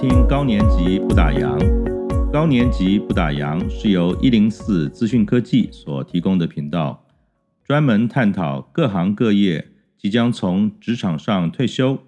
[0.00, 1.58] 听高年级不打烊。
[2.32, 7.04] 高年级不打烊是由一零四资讯科技所提供的频道，
[7.64, 9.66] 专门探讨各行各业
[9.96, 11.98] 即将从职场上退休，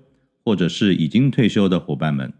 [0.44, 2.32] 或者是已经退休的伙伴们，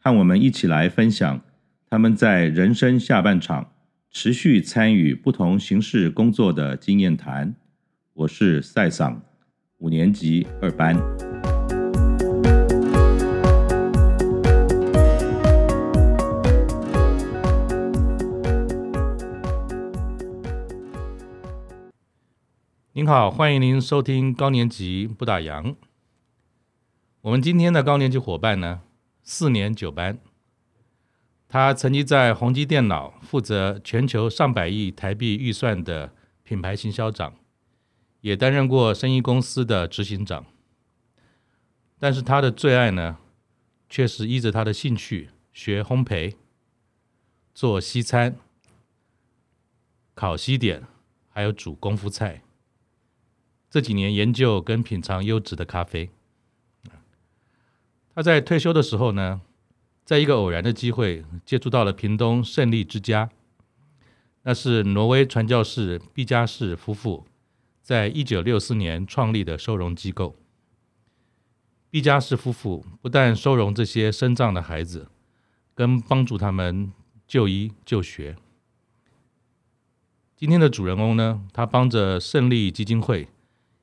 [0.00, 1.40] 和我们一起来分享
[1.88, 3.70] 他们在人生下半场
[4.10, 7.54] 持续参与不同形式工作的经验谈。
[8.14, 9.22] 我是赛桑，
[9.78, 11.31] 五年级二班。
[22.94, 25.76] 您好，欢迎您收听高年级不打烊。
[27.22, 28.82] 我们今天的高年级伙伴呢，
[29.22, 30.18] 四年九班。
[31.48, 37.34] 他曾经在宏基电脑负责全球上百亿台币预算的品牌行销长，
[38.20, 40.44] 也担任过生意公司的执行长。
[41.98, 43.16] 但是他的最爱呢，
[43.88, 46.34] 却是依着他的兴趣学烘焙、
[47.54, 48.36] 做西餐、
[50.14, 50.82] 烤西点，
[51.30, 52.41] 还有煮功夫菜。
[53.72, 56.10] 这几年研究跟品尝优质的咖啡。
[58.14, 59.40] 他在退休的时候呢，
[60.04, 63.30] 在一个偶然的机会接触到了屏东胜利之家，
[64.42, 67.24] 那是挪威传教士毕加士夫妇
[67.80, 70.36] 在一九六四年创立的收容机构。
[71.88, 75.08] 毕加士夫妇不但收容这些身障的孩子，
[75.74, 76.92] 跟帮助他们
[77.26, 78.36] 就医就学。
[80.36, 83.28] 今天的主人翁呢，他帮着胜利基金会。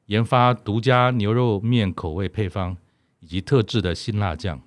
[0.09, 2.75] 研发独家牛肉面口味配方
[3.19, 4.59] 以及特制的辛辣酱，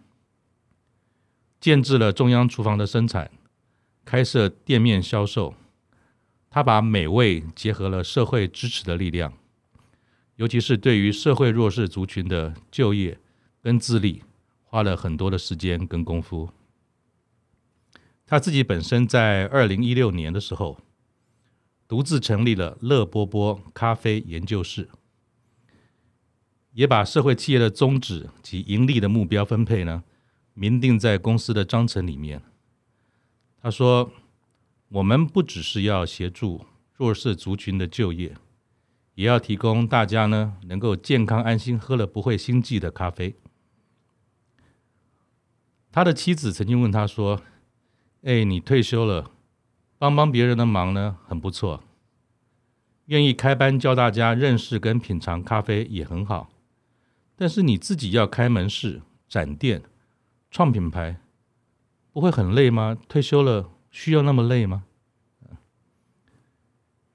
[1.60, 3.28] 建置了中央厨房的生产，
[4.04, 5.54] 开设店面销售。
[6.48, 9.32] 他把美味结合了社会支持的力量，
[10.36, 13.18] 尤其是对于社会弱势族群的就业
[13.60, 14.22] 跟自立，
[14.62, 16.50] 花了很多的时间跟功夫。
[18.24, 20.78] 他自己本身在二零一六年的时候，
[21.88, 24.88] 独自成立了乐波波咖啡研究室。
[26.72, 30.04] 也把社会企业的宗旨及盈利的目标分配呢，
[30.54, 32.42] 明定在公司的章程里面。
[33.60, 34.10] 他说
[34.88, 38.34] ：“我们不只是要协助弱势族群的就业，
[39.14, 43.36] 也要提供大家呢能够健康安心喝了不会心悸的咖啡。”
[45.92, 47.42] 他的妻子曾经问他说
[48.24, 49.30] ：“哎，你退休了，
[49.98, 51.84] 帮帮别人的忙呢，很不错。
[53.06, 56.48] 愿意开班教大家认识跟品尝咖啡也很好。”
[57.42, 59.82] 但是你自己要开门市、展店、
[60.48, 61.16] 创品牌，
[62.12, 62.96] 不会很累吗？
[63.08, 64.84] 退休了需要那么累吗？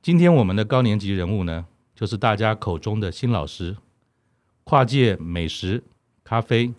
[0.02, 1.66] 今天我们的高年级人物呢，
[1.96, 3.78] 就是大家口中的新老师，
[4.66, 5.82] 跨界美食、
[6.26, 6.74] 咖啡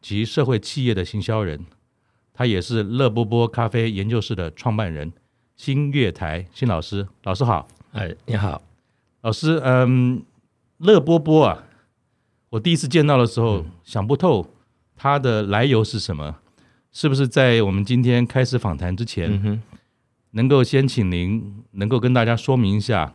[0.00, 1.64] 及社会企业的行销人，
[2.34, 5.12] 他也是乐波波咖啡研究室的创办人，
[5.54, 7.06] 新月台新老师。
[7.22, 8.60] 老师好，哎，你好，
[9.20, 10.24] 老师，嗯，
[10.78, 11.66] 乐波波啊。
[12.50, 14.44] 我第一次见到的时候，嗯、想不透
[14.96, 16.36] 它的来由是什么，
[16.90, 19.62] 是不是在我们今天开始访谈之前，嗯、
[20.32, 23.14] 能够先请您能够跟大家说明一下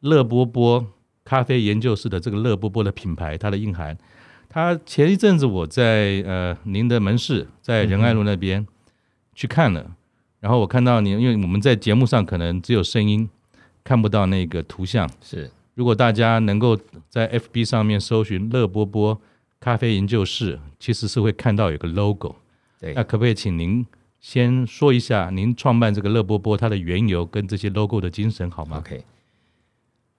[0.00, 0.86] 乐波波
[1.24, 3.96] 咖啡研究室的这个乐波波的品牌，它的硬涵。
[4.48, 8.66] 它前一阵子我在呃您的门市在仁爱路那边
[9.34, 9.94] 去看了，嗯、
[10.40, 13.28] 然后我看到您，因为我们在节目上可能只有声音，
[13.82, 15.50] 看不到那个图像，是。
[15.76, 16.76] 如果大家能够
[17.10, 19.20] 在 FB 上面搜寻“乐波波
[19.60, 22.34] 咖啡研究室”，其实是会看到有个 logo。
[22.80, 23.86] 对，那可不可以请您
[24.18, 29.04] 先说一下您创办这个乐波波它的缘由跟这些 logo 的精神好吗？OK，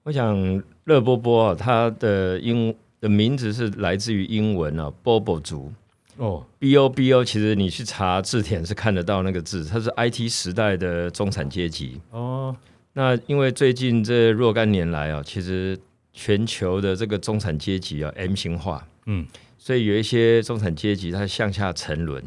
[0.03, 5.73] 我想乐波波它的英的名字是来自于英文啊，Bobo 族
[6.17, 12.55] 哦，B O B O，其实你去查字典是看得到那个字，它是 IT 时代的中产阶级哦。
[12.97, 15.77] 那因为最近这若干年来啊，其实
[16.13, 19.23] 全球的这个中产阶级啊 M 型化，嗯，
[19.59, 22.23] 所以有一些中产阶级它向下沉沦，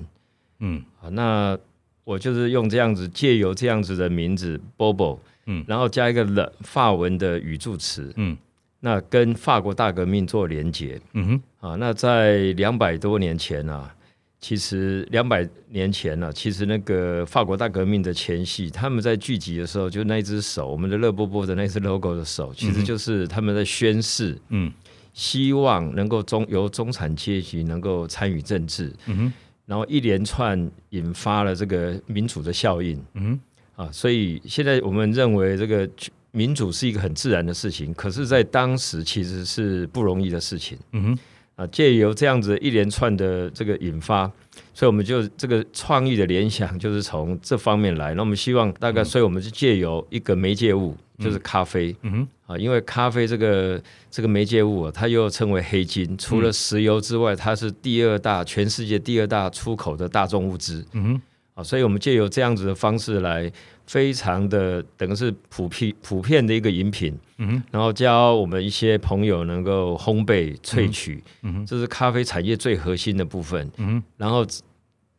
[0.60, 1.58] 嗯，好，那
[2.04, 8.38] 我就是用这样子借由这样子的名字 Bobo，嗯，然后加一个了法文的语助词，嗯，
[8.78, 11.26] 那跟法国大革命做连结，嗯
[11.58, 13.92] 哼，啊，那在两百多年前啊。
[14.40, 24.72] 其实两百年前呢、啊，其实那个法国大革命的前夕，他们在聚集的时候，就那只手，我们的乐波波的那只 logo 的手，其实就是他们在宣誓，嗯，
[25.12, 29.32] 希望能够中由中产阶级能够参与政治，嗯哼，
[29.66, 33.38] 然后一连串引发了这个民主的效应，嗯，
[33.76, 35.86] 啊，所以现在我们认为这个
[36.30, 41.18] 民主是一个很自然的事情，可是，在当时其实是不容易的事情，嗯哼。
[41.60, 44.26] 啊，借由这样子一连串的这个引发，
[44.72, 48.14] 所以我们就这个创意的联想就是从这方面来。
[48.14, 52.12] 那我们希望大概，所以我们是借由一个媒介物，嗯、就是咖啡，嗯
[52.46, 53.78] 哼，啊，因为咖啡这个
[54.10, 61.22] 这个媒介物啊，它又称为黑金，除了石油之外，它是第二大全世界第二大出口的大众物资，嗯哼，
[61.56, 63.52] 啊，所以我们借由这样子的方式来，
[63.90, 74.46] 非常的等于是普遍普遍的一个饮品，嗯，然后教我们一些朋友能够烘焙萃取，嗯哼，这是咖啡产业最核心的部分，嗯，然后。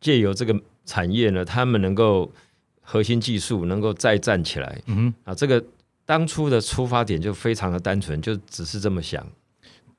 [0.04, 2.28] 借由这个产业呢，他们能够
[2.80, 4.82] 核心技术能够再站起来。
[4.86, 5.64] 嗯，啊，这个
[6.04, 9.24] 当初的出发点就非常的单纯，就只是这么想。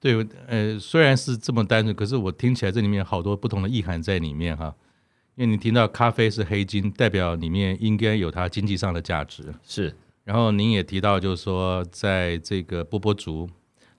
[0.01, 4.75] 对，呃，虽然是这么单纯，可是我听起来这里面好多不同的意涵在里面哈。
[5.35, 9.53] 因为你听到咖啡是黑金，代表里面应该有它经济上的价值。
[9.63, 9.95] 是。
[10.24, 13.50] 然后您也提到，就是说，在这个波波族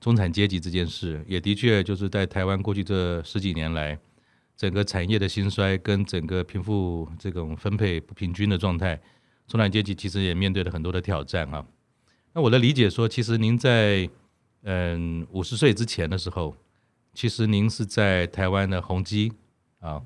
[0.01, 3.99] 中产阶级这件事，也的确就是在台湾过去这十几年来。
[4.57, 8.95] 整个产业的兴衰跟整个贫富这种分配不平均的状态，
[9.49, 11.67] 中产阶级其实也面对了很多的挑战啊。
[12.33, 14.09] 那我的理解说，其实您在
[14.63, 16.55] 嗯五十岁之前的时候，
[17.13, 19.33] 其实您是在台湾的宏基
[19.81, 20.01] 啊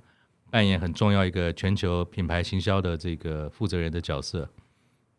[0.50, 4.48] 扮演很重要一个全球品牌行销的这个负责人的角色。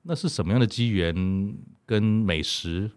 [0.02, 1.56] 那是什么样的机缘
[1.86, 2.90] 跟美食、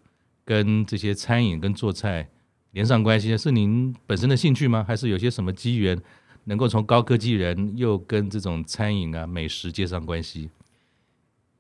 [0.45, 2.29] 跟这些餐饮、跟做菜
[2.71, 3.37] 连上关系？
[3.37, 4.85] 是您本身的兴趣吗？
[4.87, 6.01] 还是有些什么机缘？
[6.45, 10.51] 能够从高科技人又跟这种餐饮啊美食接上关系，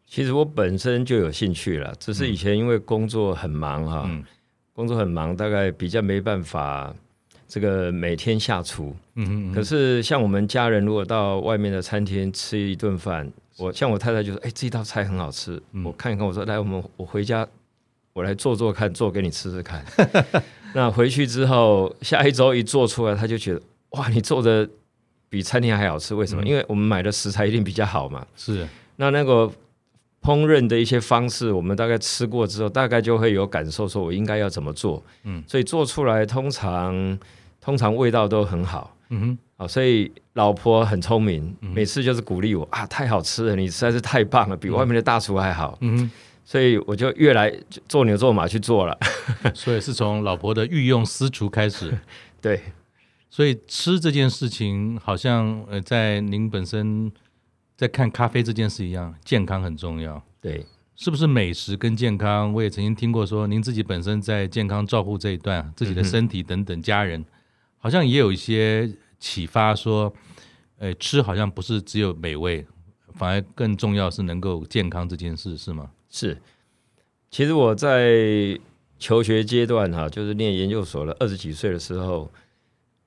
[0.05, 4.25] 其实我本身就有兴趣了，只是以前因为工作很忙哈，嗯、
[4.73, 6.93] 工作很忙，大概比较没办法
[7.53, 8.97] 这个每天下厨。
[9.17, 9.53] 嗯哼嗯。
[9.53, 15.63] 可是像我们家人如果到外面的餐厅吃一顿饭，我像我太太就说：“哎，这道菜很好吃。
[15.73, 17.47] 嗯”我看一看，我说：“来，我们我回家，
[18.15, 19.85] 我来做做看，做给你吃吃看。
[20.75, 23.61] ”那回去之后，下一周一做出来，他就觉得。
[23.91, 24.67] 哇，你做的
[25.29, 26.43] 比餐厅还好吃，为什么？
[26.43, 28.27] 嗯、因为我们买的食材一定比较好嘛。
[28.35, 28.67] 是，
[28.97, 29.47] 那那个
[30.23, 35.03] 烹饪的一些方式，我们大概吃过之后，大概就会有感受，说我应该要怎么做。
[35.25, 37.19] 嗯，所以做出来通常
[37.63, 38.95] 通常味道都很好。
[39.09, 45.79] 嗯哼，好，所以老婆很聪明，每次就是鼓励我、嗯、啊，太好吃了，你实在是太棒了，比外面的大厨还好。
[45.81, 46.11] 嗯哼，
[46.45, 47.51] 所以我就越来
[47.89, 48.99] 做牛做马去做了。
[49.55, 51.97] 所以是从老婆的御用私厨开始。
[52.43, 52.61] 对。
[53.35, 57.11] 所以吃这件事情，好像呃，在您本身
[57.79, 60.23] 在看咖啡这件事一样，健康很重要。
[60.39, 60.67] 对，
[60.97, 62.53] 是不是美食跟健康？
[62.53, 67.27] 我也曾经听过说，您自己本身在健康照护这一段，自己的身体等等，家人、嗯、
[67.83, 68.89] 好像也有一些
[69.19, 70.15] 启发，说，
[70.79, 72.65] 呃，吃好像不是只有美味，
[73.15, 75.91] 反而更重要是能够健康这件事，是吗？
[76.09, 76.39] 是。
[77.31, 78.59] 其实我在
[78.99, 82.31] 求学阶段哈，就是念研究所了，二十几岁的时候。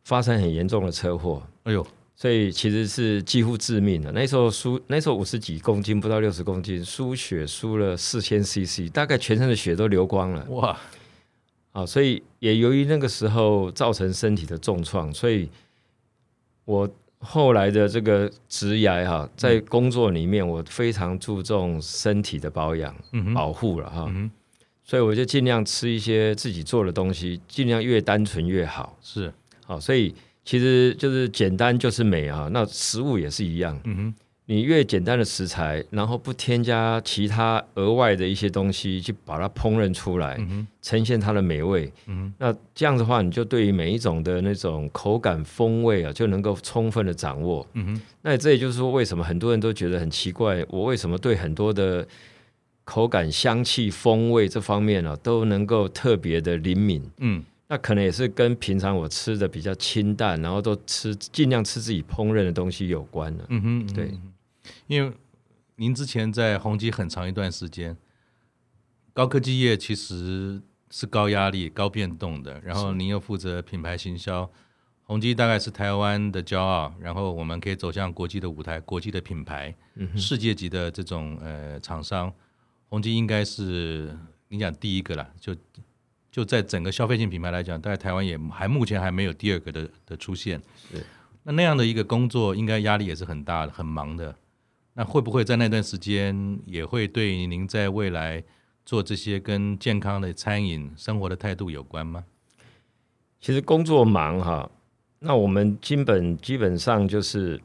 [0.07, 1.83] 发生很严重的车祸，哎呦！
[2.15, 4.11] 所以其实是几乎致命的。
[4.11, 10.45] 那时候输，那时候五十几公斤，不到六十公斤，输血输了四千 CC，大概全身的血都流光了。
[10.51, 10.79] 哇！
[11.75, 15.49] 啊，所以也由于那个时候造成身体的重创，所以
[16.63, 16.89] 我
[17.19, 24.05] 后来的这个职涯哈，在工作里面我非常注重身体的保养、嗯、保护了哈。
[24.07, 24.31] 嗯、
[24.85, 28.97] 所以我就尽量吃一些自己做的东西，尽量越单纯越好。
[29.01, 29.33] 是。
[29.65, 30.15] 好，所以
[30.45, 32.47] 其实就是简单就是美啊。
[32.53, 34.15] 那食物也是一样，嗯哼，
[34.47, 48.01] 你越简单的食材，然后不添加其他额外的一些东西，去把它烹饪出来，嗯，呈现它的美味，嗯，那这样子的话，你就对于每一种的那种口感风味啊，就能够充分的掌握，嗯哼。
[48.21, 52.07] 那这也就是说，为什么很多人都觉得很奇怪，我为什么对很多的
[52.83, 57.43] 口感、香气、风味这方面啊，都能够特别的灵敏，嗯。
[57.67, 63.43] 那可能也是跟平常我吃的比较清淡，然后都吃尽量吃自己烹饪的东西有关的。
[63.49, 64.11] 嗯哼，对，
[64.87, 65.13] 因为
[65.75, 67.97] 您之前在宏基很长一段时间，
[69.13, 72.59] 高科技业其实是高压力、高变动的。
[72.61, 74.49] 然后您又负责品牌行销，
[75.03, 76.93] 宏基大概是台湾的骄傲。
[76.99, 79.75] 然后我们可以走向国际的舞台，国际的品牌，
[80.15, 82.33] 世界级的这种呃厂商，
[82.89, 85.55] 宏基应该是你讲第一个了，就。
[86.31, 90.61] 就在整个消费性品牌来讲，大概台湾也还目前还没有第二个的的出现。
[90.91, 91.01] 是，
[91.43, 94.35] 那那样的一个工作，应该压力也是很大的，很忙的。
[94.95, 98.43] 那会不会在那段时间，也会对您在未来
[98.83, 102.25] 做这些跟健康的餐饮生活的态度有关吗？
[103.39, 104.67] 其实工作忙哈，
[105.19, 107.61] 那我们基本基本上就是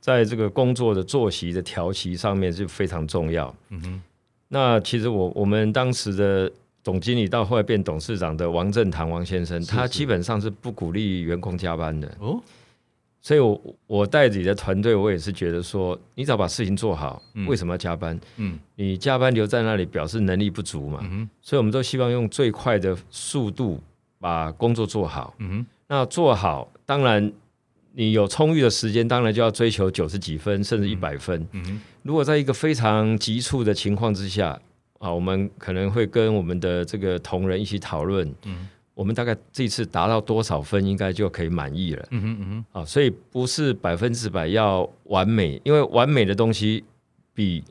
[0.00, 3.54] 在这个工作的作息的调息上面是非常重要。
[3.68, 4.02] 嗯哼，
[4.48, 6.50] 那其实我我们当时的。
[6.84, 12.14] 总经理到后来变董事长的王振堂王先生，他基本上是不鼓励员工加班的。
[12.20, 12.38] 哦，
[13.24, 18.20] 所以我我带自己的团队，我也是觉得说，你只要把事情做好，嗯、为什么要加班？
[18.36, 21.00] 嗯，你加班留在那里，表示能力不足嘛。
[21.10, 23.80] 嗯，所以我们都希望用最快的速度
[24.20, 25.32] 把工作做好。
[25.38, 27.32] 嗯哼，那做好，当然
[27.92, 31.48] 你有充裕的时间，当然就要追求九十几分，甚至一百分。
[31.52, 34.60] 嗯哼，如果在一个非常急促的情况之下，
[34.98, 38.30] 啊，我们可能会跟我们的这个同仁一起讨论。
[38.44, 38.68] 嗯。
[38.94, 42.06] 我们大概这次达到多少分，应该就可以满意了。
[42.10, 46.84] 嗯哼嗯哼，啊，所以不是百分之百要完美，因为完美的东西
[47.34, 47.64] 比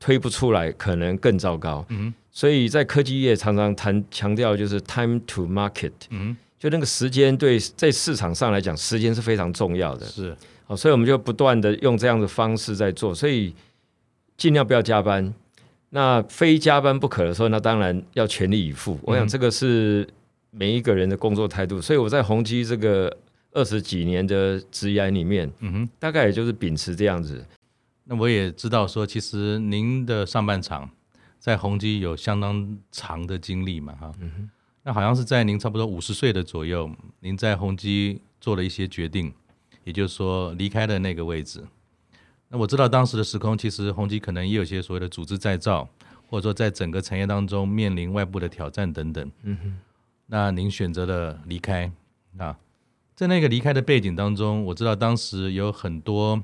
[0.00, 1.84] 推不出来可能更糟糕。
[1.90, 5.92] 嗯哼，所以在科技业常常谈强调就是 time to market。
[6.08, 10.06] 嗯哼，就那个时间对在市场上来讲，时间是非常重要的。
[10.06, 10.34] 是，
[10.64, 13.54] 好，所以我们就不断的用这样的方式在做，所以
[14.38, 15.34] 尽量不要加班。
[15.90, 18.94] 那非加班不可的时候，那当然要全力以赴。
[18.94, 20.08] 嗯、我想这个是。
[20.58, 23.14] 每一个人的工作态度，所以我在宏基这个
[23.52, 27.44] 二十几年的职涯里面，嗯哼，大概也就是秉持这样子。
[28.04, 30.88] 那我也知道说，其实您的上半场
[31.38, 34.50] 在宏基有相当长的经历嘛，哈，嗯哼，
[34.82, 39.30] 那好像是在您差不多五十岁的左右，您在宏基做了一些决定，
[39.84, 41.62] 也就是说离开了那个位置。
[42.48, 45.86] 那我知道当时的时空，其实宏基可能也有些所谓的组织再造，
[46.28, 49.76] 或者说在整个产业当中面临外部的挑战等等，嗯哼。
[50.28, 51.92] 那您选择了离开
[52.36, 52.58] 啊，
[53.14, 56.42] 在那个离开的背景当中，我知道当时有很多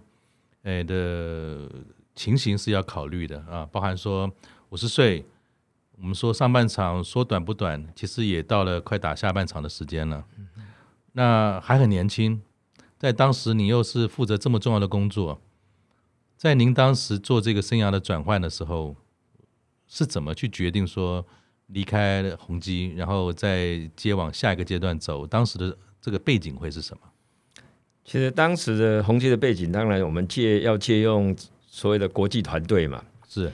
[0.62, 1.68] 诶的
[2.14, 4.32] 情形是要考虑的啊，包含说
[4.70, 5.26] 五十岁，
[5.98, 10.24] 我们说上半场说短不短，其实也到了快打下半场的时间了。
[11.14, 12.40] 那还很年轻，
[12.96, 15.40] 在当时你又是负责这么重要的工作，
[16.36, 18.94] 在您当时做这个生涯的转换的时候，
[19.88, 21.26] 是怎么去决定说？
[21.72, 25.26] 离开了宏基，然后再接往下一个阶段走。
[25.26, 27.02] 当时的这个背景会是什么？
[28.04, 31.34] 其实当时的宏基的背景，当然我们借要借用
[31.66, 33.50] 所谓的国际团队嘛，是。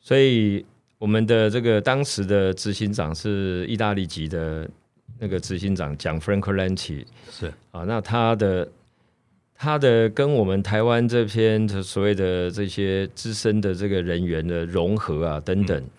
[0.00, 0.64] 所以
[0.98, 4.68] 我们的这个当时的执行长是意大利籍的
[5.18, 7.84] 那个执行长，Gianfranco Lanci，是啊。
[7.86, 8.68] 那他的
[9.54, 15.78] 他的跟我们台湾这边的所谓的这些资深的这个人员的融合啊等等。
[15.78, 15.90] 嗯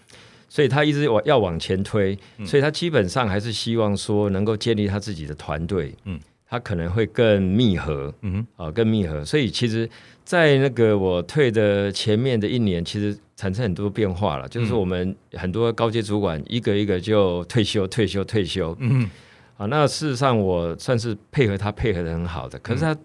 [0.53, 9.25] 所以他一直往要往前推，所以他基本上还是希望说能够建立他自己的团队，嗯，他可能会更密合，嗯哼，啊，更密合。
[9.25, 9.89] 所以其实，
[10.23, 19.09] 在那个我退的前面的一年，其实产生很多变化了，就是我们很多高阶主管一个一个就退休、退休、退休，嗯，
[19.57, 22.95] 啊，那事实上我算是配合他配合的很好的，可是他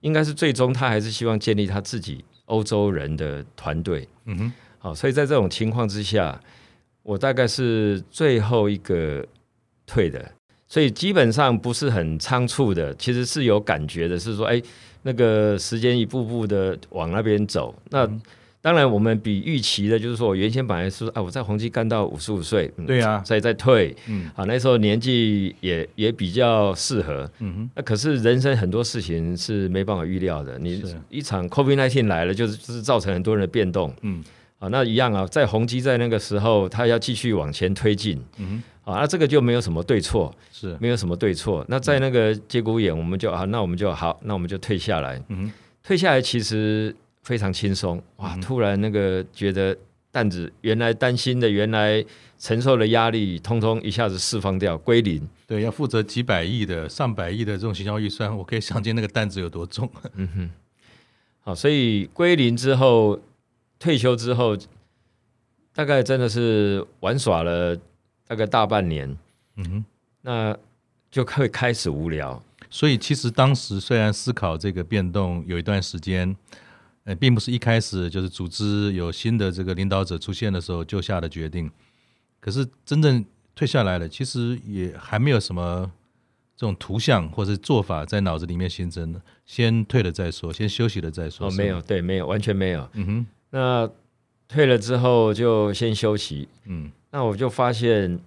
[0.00, 4.38] 应该是最终他还是希望建立他自己欧洲人的团队，嗯。
[4.38, 6.40] 哼，好，所以在这种情况之下。
[7.06, 9.24] 我大概是最后一个
[9.86, 10.28] 退的，
[10.66, 14.60] 所以基本上不是很仓促的，其实是有感觉的，是说，哎，
[15.02, 17.72] 那个时间一步步的往那边走。
[17.90, 18.10] 那
[18.60, 27.70] 当然，我们比预期的，就是说我原先本来是，啊，我在宏基干到五十五岁，对啊，所以再退，嗯，啊，那时候年纪也也比较适合，嗯哼。
[27.76, 34.24] 那可是人生很多事情是没办法预料的，你一场 COVID-19 来了，就是就是造成很多人的变动，嗯。
[34.58, 41.62] 啊，那一样啊，在宏基在那个时候，他要继续往前推进，嗯，啊，那这个就没有什么对错，是没有什么对错。
[41.68, 49.76] 那在那个节骨眼，我们就啊，那我们就好，那我们就退下来，嗯，退下来其实非常轻松，哇，突然那个觉得
[50.10, 52.02] 担子原来担心的，原来
[52.38, 55.20] 承受的压力，通通一下子释放掉，归零。
[55.46, 59.86] 对，要负责几百亿的、上百亿的这种行销预算，我可以想见那个担子有多重。
[60.14, 60.50] 嗯哼，
[61.42, 63.20] 好，所以归零之后。
[63.78, 64.56] 退休之后，
[65.74, 67.76] 大概真的是玩耍了
[68.26, 69.16] 大概大半年，
[69.56, 69.84] 嗯哼，
[70.22, 70.56] 那
[71.10, 72.42] 就会开始无聊。
[72.70, 76.34] 所以其实当时虽然思考这个变动有一段时间，
[77.04, 81.70] 呃，并不是一开始就是组织有新的这个领导者出现的时候就下的决定。
[82.40, 85.90] 可是真正退下来了，其实也还没有什么
[86.56, 89.20] 这种图像或者做法在脑子里面形成的。
[89.44, 91.46] 先退了再说，先休息了再说。
[91.46, 92.88] 哦，没有，对，没有，完全没有。
[92.94, 93.26] 嗯哼。
[93.50, 93.88] 那
[94.48, 98.18] 退了之后就先休息，嗯，那我就发现，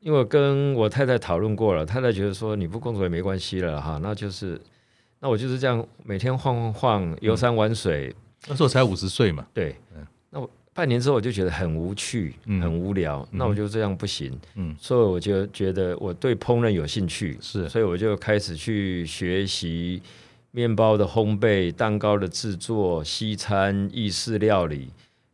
[0.00, 4.60] 因为我跟我太太讨论过了，太太觉得说你不工作也没关系了哈，那就是，
[5.20, 8.08] 那我就是这样每天晃晃晃，游山玩水。
[8.08, 8.14] 嗯、
[8.48, 20.02] 那时候才五十岁嘛，对，嗯，那我半年之后我就觉得很无趣，嗯、很无聊，那我就这样不行，嗯，所以我就觉得我对烹饪有兴趣，是，所以我就开始去学习。
[20.52, 24.90] 面包的烘焙、蛋糕的制作、西餐、意式料理、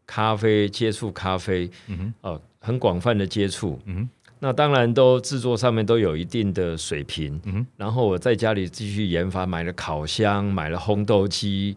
[0.06, 4.08] 咖啡接触咖啡，嗯哼，哦，很广泛的接触，嗯哼，
[4.38, 7.34] 那当然都制作上面都有一定的水平。
[7.44, 11.74] 嗯哼，然后我在家里继续研发，买了烤箱，买了烘豆机，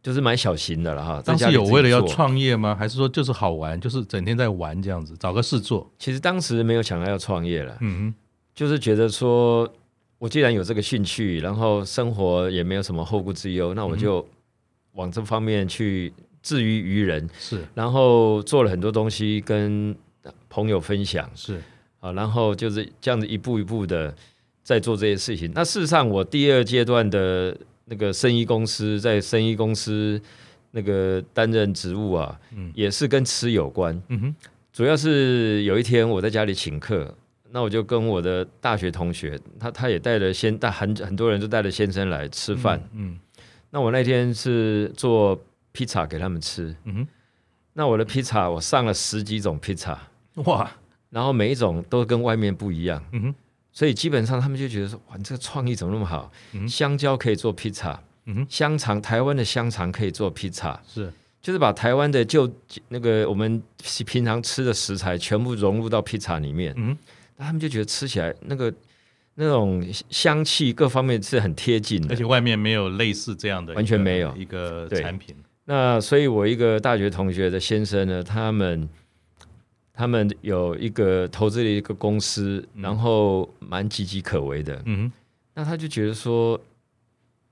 [0.00, 1.20] 就是买小型的了哈。
[1.24, 2.76] 当时有为了要创业吗？
[2.78, 5.90] 还是说就是好玩，就是整天在玩这样子，找个事做？
[5.98, 7.76] 其实当时没有想到要创业了。
[7.80, 8.14] 嗯哼，
[8.54, 9.68] 就是觉得说，
[10.18, 14.26] 我既然有这个兴趣，然后生活也没有什么后顾之忧，那我就
[14.92, 17.28] 往这方面去自娱于人。
[17.38, 19.94] 是，然后做了很多东西跟
[20.48, 21.30] 朋友分享。
[21.34, 21.60] 是。
[22.00, 24.14] 啊，然后就是这样子一步一步的
[24.62, 25.50] 在做这些事情。
[25.54, 27.56] 那事实上，我第二阶段的
[27.86, 30.20] 那个生意公司在生意公司
[30.72, 34.00] 那个担任职务啊，嗯，也是跟吃有关。
[34.08, 34.34] 嗯哼，
[34.72, 37.12] 主要是有一天我在家里请客，
[37.56, 42.78] 那我就跟我的大学同学，他他也带了先带很很多人都带了先生来吃饭。
[42.92, 43.18] 嗯，嗯，
[43.70, 45.40] 那我那天是做
[45.72, 46.76] 披萨给他们吃。
[46.84, 47.08] 嗯哼，
[47.72, 49.98] 那我的披萨我上了十几种披萨。
[50.34, 50.70] 哇！
[51.08, 53.34] 然后每一种都跟外面不一样，嗯哼，
[53.72, 56.30] 所以基本上他们就觉得说，哇，你这个创意怎么那么好？
[56.52, 61.10] 嗯、香蕉可以做披萨，嗯哼，香肠，台湾的香肠可以做披萨，是，
[61.40, 62.52] 就是把台湾的就
[62.88, 63.62] 那个我们
[64.04, 66.94] 平常吃的食材全部融入到披萨里面，嗯，那
[67.38, 68.72] 他们就觉得吃起来那个
[69.34, 75.34] 那种香气各方面是很贴近的，而且外面没有类似这样的，完全没有一个产品。
[75.64, 78.88] 那所以，我一个大学同学的先生呢，他们。
[79.98, 84.74] 他们有一个投资了一个公司，然后蛮岌岌可危的。
[84.84, 85.12] 嗯哼，
[85.54, 86.60] 那他就觉得说，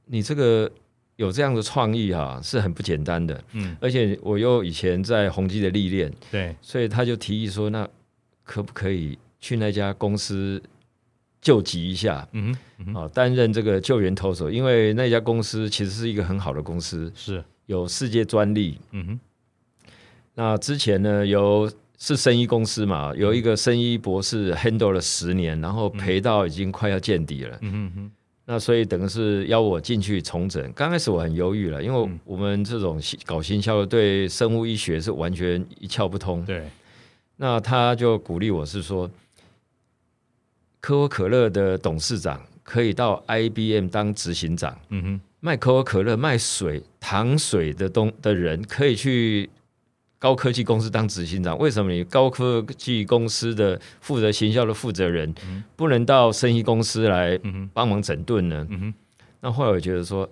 [0.04, 0.70] 你这个
[1.16, 3.42] 有这样的创意哈、啊，是很不简单的。
[3.52, 7.88] 嗯，而且我又以前在宏基的历练，对，所以他就提议说，那
[8.42, 10.62] 可不可以去那家公司
[11.42, 12.26] 救急一下？
[12.32, 18.78] 嗯哼，啊，担任这个救援投手，因为那家公司其实是一个很好的公司，是有世界专利。
[18.92, 19.20] 嗯哼，
[20.34, 21.70] 那之前呢有。
[21.96, 23.14] 是生医公司嘛？
[23.16, 27.56] 有一个生医博士 handle 了十年，然后赔到已经快要见底了。
[27.62, 28.10] 嗯哼哼。
[28.44, 30.70] 那所以等于是邀我进去重整。
[30.74, 36.44] 刚开始我很犹豫了，因为我们这种搞新销的对生物医学是完全一窍不通。
[36.44, 36.68] 对。
[37.36, 39.08] 那他就鼓励我是说，
[40.84, 44.78] 可口可乐的董事长可以到 IBM 当执行长。
[44.90, 45.20] 嗯哼。
[45.40, 49.48] 卖可口可乐、卖水、糖水的东的人可以去。
[50.18, 55.34] 高科技公司当执行长，为什么你高科技公司的负责行销的负责人
[55.76, 57.38] 不能到生意公司来
[57.74, 58.66] 帮忙整顿呢？
[58.70, 58.94] 嗯哼，
[59.40, 60.26] 那后来我觉得说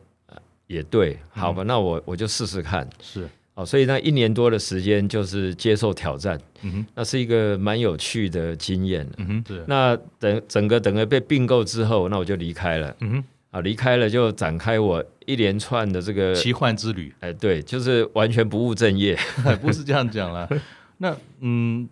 [0.67, 2.89] 也对，好吧，那我我就试试看。
[3.03, 9.07] 是哦，所以那一年多的时间就是接受挑战，嗯哼，那是一个蛮有趣的经验。
[9.19, 9.63] 嗯哼，对。
[9.67, 12.97] 那等整个整个被并购之后，那我就离开了。
[13.01, 13.25] 嗯哼。
[13.51, 17.15] 啊，离开了就展开我一连串的这个奇幻之旅。
[17.21, 19.15] 哎，对，就是完全不务正业，
[19.61, 20.49] 不是这样讲了。
[20.97, 21.87] 那嗯，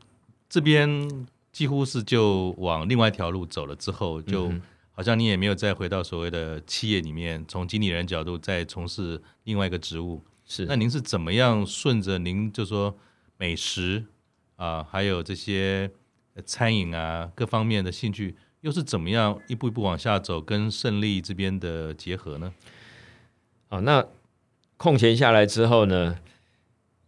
[0.49, 0.89] 这边
[1.53, 4.51] 几乎是就往另外一条路走了之后，就
[4.93, 10.23] 好像你也没有再回到所谓的企业里面，从经理人角度再从事另外一个职务。
[10.51, 12.99] 是，那您是怎么样顺着您就说
[13.37, 14.05] 美食
[14.57, 15.89] 啊，还有这些
[16.45, 18.35] 餐饮啊各方面的兴趣？
[18.63, 22.53] 又是怎么样一步一步往下走，跟胜利这边的结合呢？
[23.69, 24.05] 好，那
[24.77, 26.19] 空闲下来之后呢，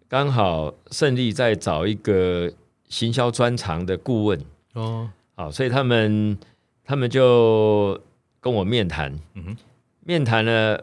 [0.08, 2.52] 刚好胜利在找一个
[2.88, 4.40] 行销专长的顾问
[4.74, 6.38] 哦，好，所以他们
[6.84, 8.00] 他们就
[8.40, 9.56] 跟我面谈，嗯哼，
[10.04, 10.78] 面谈呢，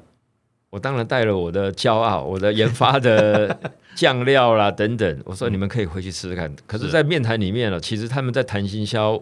[0.69, 3.59] 我当然带了我的骄傲，我的研发的
[3.95, 6.49] 酱料啦等等，我说你们可以回去试试看。
[6.49, 9.21] 嗯、可是，在面谈里面呢，其实他们在谈行销。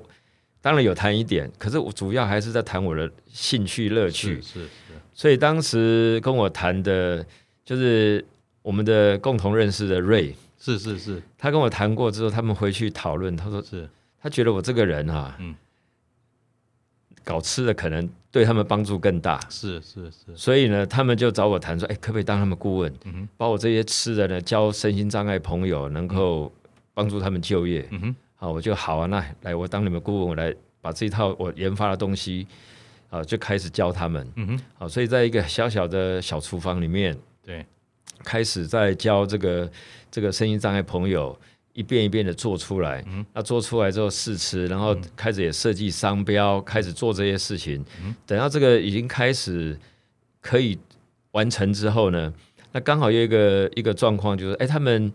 [0.59, 4.41] 当然有谈一点，可是我主要还是在谈我的兴趣乐趣。
[4.41, 4.69] 是是，是，
[5.13, 7.25] 所以当时跟我谈的，
[7.63, 8.25] 就是
[8.63, 10.35] 我们的共同认识的瑞。
[10.59, 13.87] 是是是，他跟我谈过之后，他们回去讨论，他说是，
[14.19, 15.55] 他觉得我这个人啊，嗯，
[17.23, 19.39] 搞吃的可能对他们帮助更大。
[19.49, 22.93] 是是是，所以呢，他们就找我谈说，哎，可不可以当他们顾问？
[23.05, 26.53] 嗯哼，把我这些吃的呢，教身心障碍朋友，能够
[26.93, 27.83] 帮助他们就业。
[27.89, 28.15] 嗯哼。
[28.35, 32.45] 好，我就好啊，那来我当你们顾问，我来把这一套我研发的东西
[33.09, 34.31] 啊，就开始教他们。
[34.35, 37.65] 嗯哼，好，所以在一个小小的小厨房里面，对，
[38.23, 39.71] 开始在教这个
[40.11, 41.35] 这个身心障碍朋友
[41.77, 43.01] 一遍一遍的做出来。
[43.07, 47.81] 嗯，那做出来之后试吃，然后开始也设计商标，开始做这些事情。
[48.03, 49.79] 嗯，等到这个已经开始
[50.41, 50.77] 可以
[51.31, 52.33] 完成之后呢，
[52.73, 55.13] 那刚好有一个一个状况就是，哎，他们。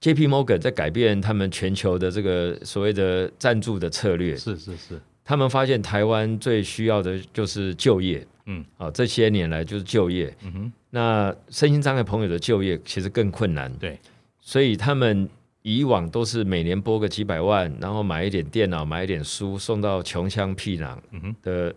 [0.00, 0.28] J.P.
[0.28, 13.98] Morgan 在改变他们全球的这个所谓的赞助的策略，是是是，他们发现台湾最需要的就是就业，嗯，啊，这些年来就是就业，嗯哼，那身心障碍朋友的就业其实更困难，对，
[14.42, 15.26] 所以他们
[15.64, 20.98] 以往都是每年拨个几百万，然后买一点电脑，买一点书，送到穷乡僻壤
[21.40, 21.74] 的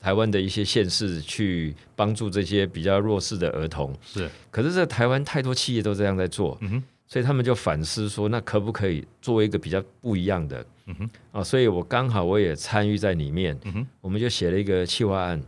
[0.00, 3.94] 台湾的一些县市去帮助这些比较弱势的儿童。
[4.02, 10.64] 是，可是这台湾太多企业都这样在做，嗯，所以他们就反思说，那可不可以做一个比较不一样的？
[11.30, 13.54] 啊，所以我刚好我也参与在里面，
[14.00, 15.42] 我们就写了一个企划案，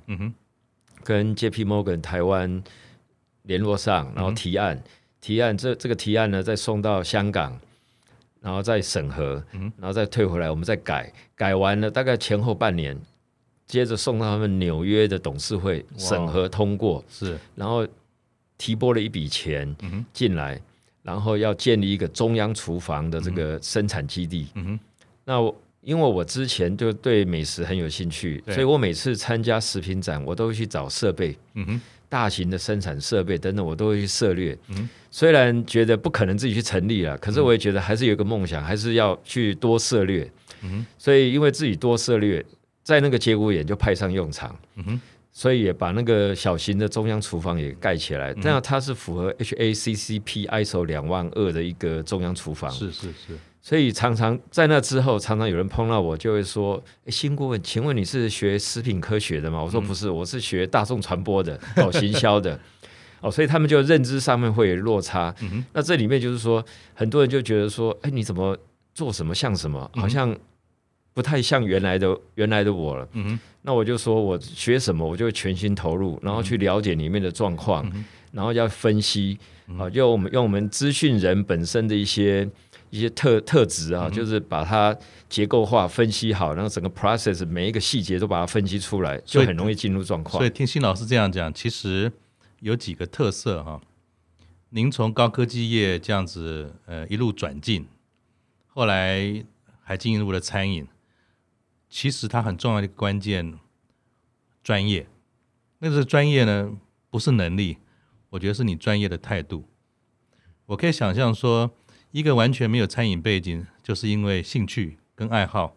[1.02, 2.62] 跟 JP Morgan 台湾
[3.44, 4.84] 联络上，然后提案，嗯、
[5.22, 7.58] 提案这这个提案呢，再送到香港。
[8.40, 12.96] 然后再审核，然后再退回来，我们再改，改完了大概前后半年，
[13.66, 17.86] 接着送到他们纽约的董事会审核通过，是，然后
[18.56, 19.76] 提拨了一笔钱
[20.12, 20.60] 进来，
[21.02, 24.48] 然后要建立一个中央厨房的这个生产基地。
[25.24, 25.34] 那
[25.80, 31.36] 因为我之前就对美食很有兴趣，所以我每次参加食品展，我都会去找设备。
[32.08, 34.56] 大型的生产设备等等，我都会去涉猎。
[34.68, 40.30] 嗯，虽然觉得不可能自己去成立了，可是我也觉得还是有一个梦想，还是要去多涉猎。
[40.62, 42.44] 嗯，所以因为自己多涉猎，
[42.82, 44.58] 在那个节骨眼就派上用场。
[44.76, 45.00] 嗯，
[45.32, 48.32] 所以也把那个小型的中央厨房也盖起来。
[48.34, 52.70] 这样它是符合 HACCP ISO 两万二的一个中央厨房。
[52.70, 53.38] 是是是。
[53.68, 62.58] 所以常常在那之后，常常有人碰到我，就会说：“哎，新顾问，请问你是学食品科学的吗？”我说：“不是，我是学大众传播的，搞行销的。
[63.20, 65.34] ”哦，所以他们就认知上面会有落差。
[65.42, 68.56] 嗯、那这里面就是说，很多人就觉得说：“哎，你怎么
[68.94, 69.90] 做什么像什么？
[69.96, 70.34] 好像
[71.12, 73.06] 不太像原来的原来的我了。
[73.12, 78.02] 嗯”那我就说我学什么，我就全心投入，然后去了解里面的状况，嗯、
[78.32, 79.38] 然后要分析。
[79.78, 82.48] 啊，就我们用我们资讯人本身的一些。
[82.90, 84.96] 一些特特质啊，就是把它
[85.28, 90.40] 结构化分析好，然后整个 process 每一个细节都把它分析出来，就很容易进入状况。
[90.40, 92.10] 所以听新老师这样讲，其实
[92.60, 93.80] 有几个特色哈。
[94.70, 97.86] 您从高科技业这样子呃一路转进，
[98.66, 99.44] 后来
[99.82, 100.86] 还进入了餐饮，
[101.90, 103.58] 其实它很重要的关键
[104.62, 105.06] 专业。
[105.78, 106.72] 那个专业呢，
[107.10, 107.78] 不是能力，
[108.30, 109.68] 我觉得是你专业的态度。
[110.66, 111.70] 我可以想象说。
[112.10, 115.76] 一个完全没有餐饮背景，就是因为兴趣跟爱好，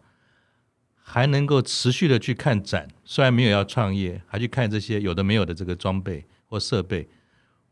[0.94, 7.08] 还能够持续的去看展，虽然没有要创业，还去看这些有的没有的这个装备或设备，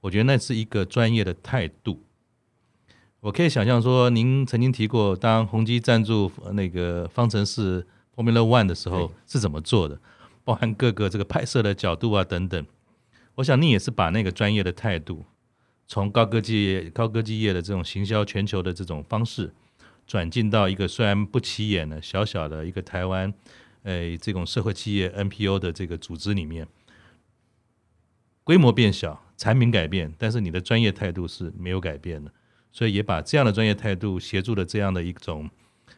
[0.00, 2.04] 我觉得那是一个专业的态度。
[3.20, 10.00] 我可以想象说，您曾经提过，当宏基赞助那个方程式 Formula One 的时候是怎么做的，
[10.44, 12.66] 包含各个这个拍摄的角度啊等等。
[13.36, 15.24] 我想你也是把那个专业的态度。
[15.90, 19.52] 从高科技高科技业的这种行销全球的这种方式，
[20.06, 23.34] 转进到一个虽然不起眼的小小的一个台湾，
[23.82, 26.68] 呃，这种社会企业 NPO 的这个组织里面，
[28.44, 32.32] 规模变小，产品改变，但是你的专业态度是没有改变的，
[32.70, 35.50] 所以也把这样的专业态度协助了这样的一种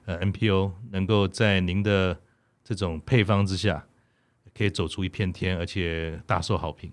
[0.07, 2.19] 呃 NPO，能够在您的
[2.65, 3.87] 这种配方之下，
[4.57, 6.91] 可以走出一片天，而且大受好评。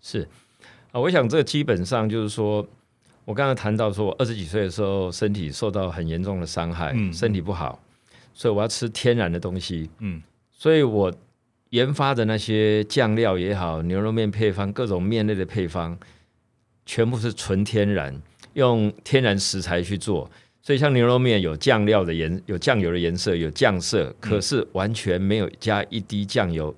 [0.00, 0.26] 是。
[0.92, 2.66] 啊，我想这基本上就是说，
[3.24, 7.80] 我刚才谈到说，我二十几岁的时候身体受到很严重的伤害，嗯，身体不好，
[8.34, 11.12] 所以我要吃天然的东西，嗯，所以我
[11.70, 15.96] 研发的那些酱料也好，牛肉面配方，各种面类的配方，
[16.84, 18.20] 全部是纯天然，
[18.54, 20.28] 用天然食材去做，
[20.60, 26.74] 所以像牛肉面有酱料的颜，有酱油的颜色，有酱色，可是完全没有加一滴酱油。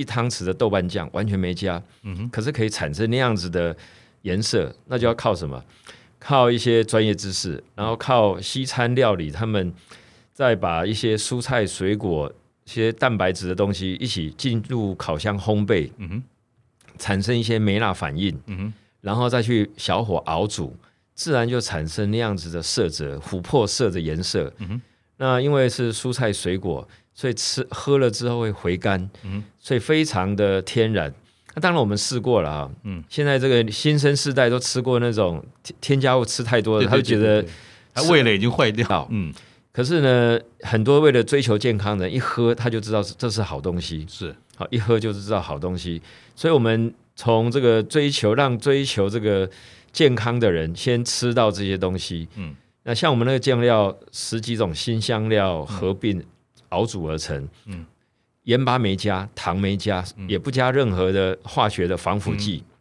[0.00, 3.76] 一汤匙的豆瓣酱完全没加，嗯哼，可是可以产生那样子的
[4.22, 5.62] 颜色，那就要靠什么？
[6.18, 9.70] 靠一些专业知识，然后靠西餐料理，他们
[10.32, 12.32] 再把一些蔬菜、水果、
[12.64, 16.22] 一些蛋白质的东西一起进入烤箱烘焙，嗯哼，
[16.96, 20.74] 产生一些梅纳反应，嗯哼，然后再去小火熬煮，
[21.14, 24.82] 自然就产生那样子的色泽，琥珀色的颜色，嗯哼，
[25.18, 26.88] 那因为是蔬菜水果。
[27.20, 31.12] 所以吃喝了之后会回甘，嗯，所以非常的天然。
[31.54, 35.44] 那当然我们试过了啊，嗯，现在这个新生世代都吃过那种
[35.82, 37.44] 添加物吃太多了，他就觉得
[37.92, 39.30] 他味蕾已经坏掉，嗯。
[39.70, 46.00] 可是呢，很多为了追求健康的人，一喝他就知道这是好东西，是好一喝就是知道好东西。
[46.34, 49.46] 所以我们从这个追求让追求这个
[49.92, 52.56] 健康的人先吃到这些东西，嗯。
[52.84, 56.18] 那像我们那个酱料十几种新香料合并。
[56.18, 56.24] 嗯
[56.70, 57.86] 熬煮而成，嗯，
[58.44, 62.74] 盐巴没加，糖没加，嗯、也不加任何的化学的防腐剂，嗯、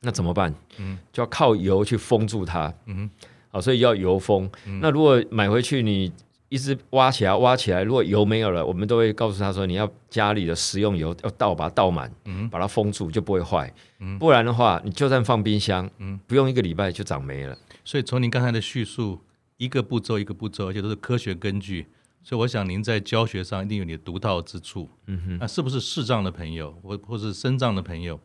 [0.00, 0.52] 那怎么办？
[0.78, 3.08] 嗯，就要靠油去封住它，嗯，
[3.50, 4.50] 好，所以要油封。
[4.66, 6.12] 嗯、那如果买回去你
[6.48, 13.72] 一直挖起来挖起来，如果油没有了，我们都会告诉他说，你要家里的食用油要倒，把它倒满，嗯，把它封住就不会坏。
[14.00, 17.56] 嗯，不然的话，你就算放冰箱，嗯，不用一个礼拜就长霉了。
[17.84, 19.18] 所以从您刚才的叙述，
[19.56, 21.86] 一个步骤一个步骤，而且都是科学根据，
[22.22, 24.88] 所以我想您在教学上一定有你的独到之处。
[25.06, 28.20] 嗯哼，那是不是视障的朋友，或或是身障的朋友，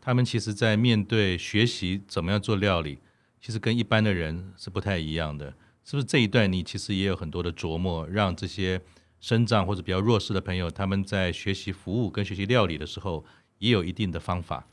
[0.00, 2.98] 他们其实在面对学习怎么样做料理，
[3.40, 5.54] 其实跟一般的人是不太一样的。
[5.84, 8.80] 是不是这一段你其实也有很多的琢磨，让这些
[9.20, 13.24] 身障或者比较弱势的朋友，他们在学习服务跟学习料理的时候，
[13.58, 14.66] 也有一定的方法？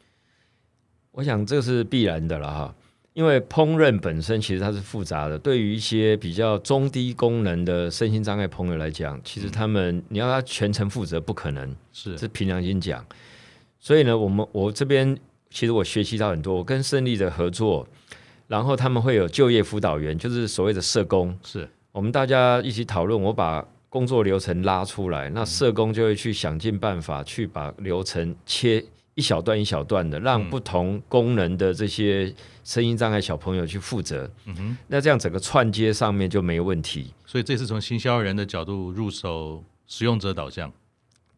[1.13, 2.75] 我想这是必然的了哈，
[3.19, 13.05] 因为烹饪本身其实它是复杂的，对于一些比较中低功能的身心障碍朋友来讲，其实他们、嗯、你要他全程负责不可能，是是凭良心讲。
[13.77, 15.17] 所以呢，我们我这边
[15.49, 17.85] 其实我学习到很多，我跟胜利的合作。
[18.47, 23.21] 然后他们会有就业辅导员，就是所谓的社工，是我们大家一起讨论。
[23.21, 32.33] 我把工作流程拉出来，那社工就会去想尽办法去把流程切一小段一小段的，让不同功能的这些
[32.69, 34.29] 声音障碍小朋友去负责。
[34.45, 37.11] 嗯哼，那这样整个串接上面就没问题。
[37.25, 40.71] 所以这是从行销人的角度入手，使用者导向。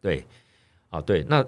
[0.00, 0.24] 对，
[0.90, 1.44] 啊对，那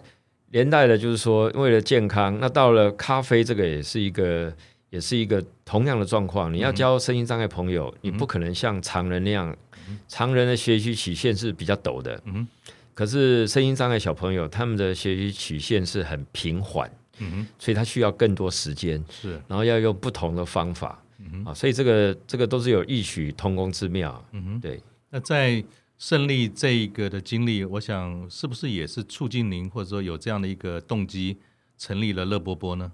[0.50, 4.54] 连带的就是说，为了健康，那到了咖啡这个也是一个。
[4.90, 9.50] 也是一个同样的状况，你要教声音障碍朋友，嗯、你不可能像常人那样，
[9.88, 12.46] 嗯、常人的学习曲线是比较陡的，嗯、
[12.94, 24.82] 可是声音障碍小朋友他们的学习曲线是很平缓，嗯、所以他需要更多时间，是，然后要用不同的方法，嗯、啊，所以这个这个都是有异曲同工之妙，嗯、对。
[25.10, 25.64] 那在
[25.96, 31.38] 胜利这一个的经历，我想是不是也是促进您或者说有这样的一个动机，
[31.78, 32.90] 成立了乐波波呢？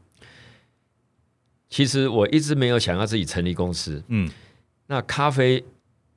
[1.71, 4.03] 其实我一直没有想要自己成立公司。
[4.09, 4.31] 嗯，
[4.89, 5.65] 那咖啡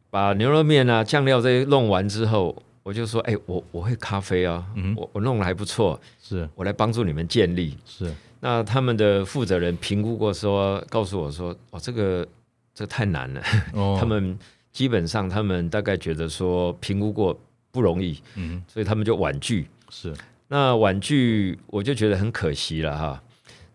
[0.09, 8.13] 把牛肉面啊、酱料这些弄完之后，我就说：“哎，我我会咖啡啊，嗯、我我弄得还不错，是我来帮助你们建立。”是。
[8.41, 12.27] 那他们的负责人评估过说，告诉我说：“哦，这个
[12.75, 13.41] 这个太难了。
[13.73, 14.37] 哦” 他们
[14.71, 17.39] 基本上他们大概觉得说评估过
[17.71, 19.67] 不容易，嗯，所以他们就婉拒。
[19.89, 20.13] 是。
[20.49, 23.23] 那婉拒我就觉得很可惜了哈。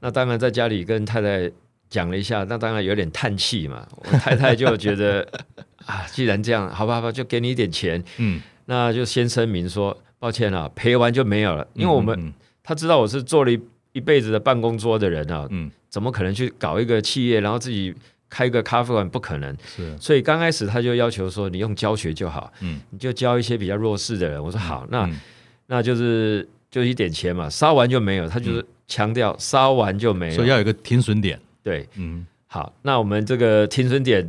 [0.01, 1.51] 那当然在家里跟太太。
[1.91, 3.89] 讲了一下，那当然有点叹气嘛。
[3.97, 5.27] 我太太就觉得
[5.87, 8.05] 啊，既然这样，好吧，好吧，就给你一点钱。
[8.19, 11.67] 嗯，那就先声明说，抱歉啊，赔完就没有了。
[11.73, 13.59] 因为我们、嗯嗯、他知道我是做了一
[13.93, 17.95] 一辈子的办公桌的人啊，嗯，怎么可能去搞一个企业，然后自己
[18.29, 19.09] 开个咖啡馆？
[19.09, 19.57] 不可能。
[19.65, 24.45] 是，所以刚开始他就要求说，你用教学就好，嗯，你就教一些比较弱势的人。
[24.45, 25.19] 我说好，那、嗯、
[25.67, 28.29] 那就是就一点钱嘛，烧完就没有。
[28.29, 31.41] 他就是强调烧完就没有，所以要有一个停损点。
[31.63, 34.29] 对，嗯，好，那我们这个停损点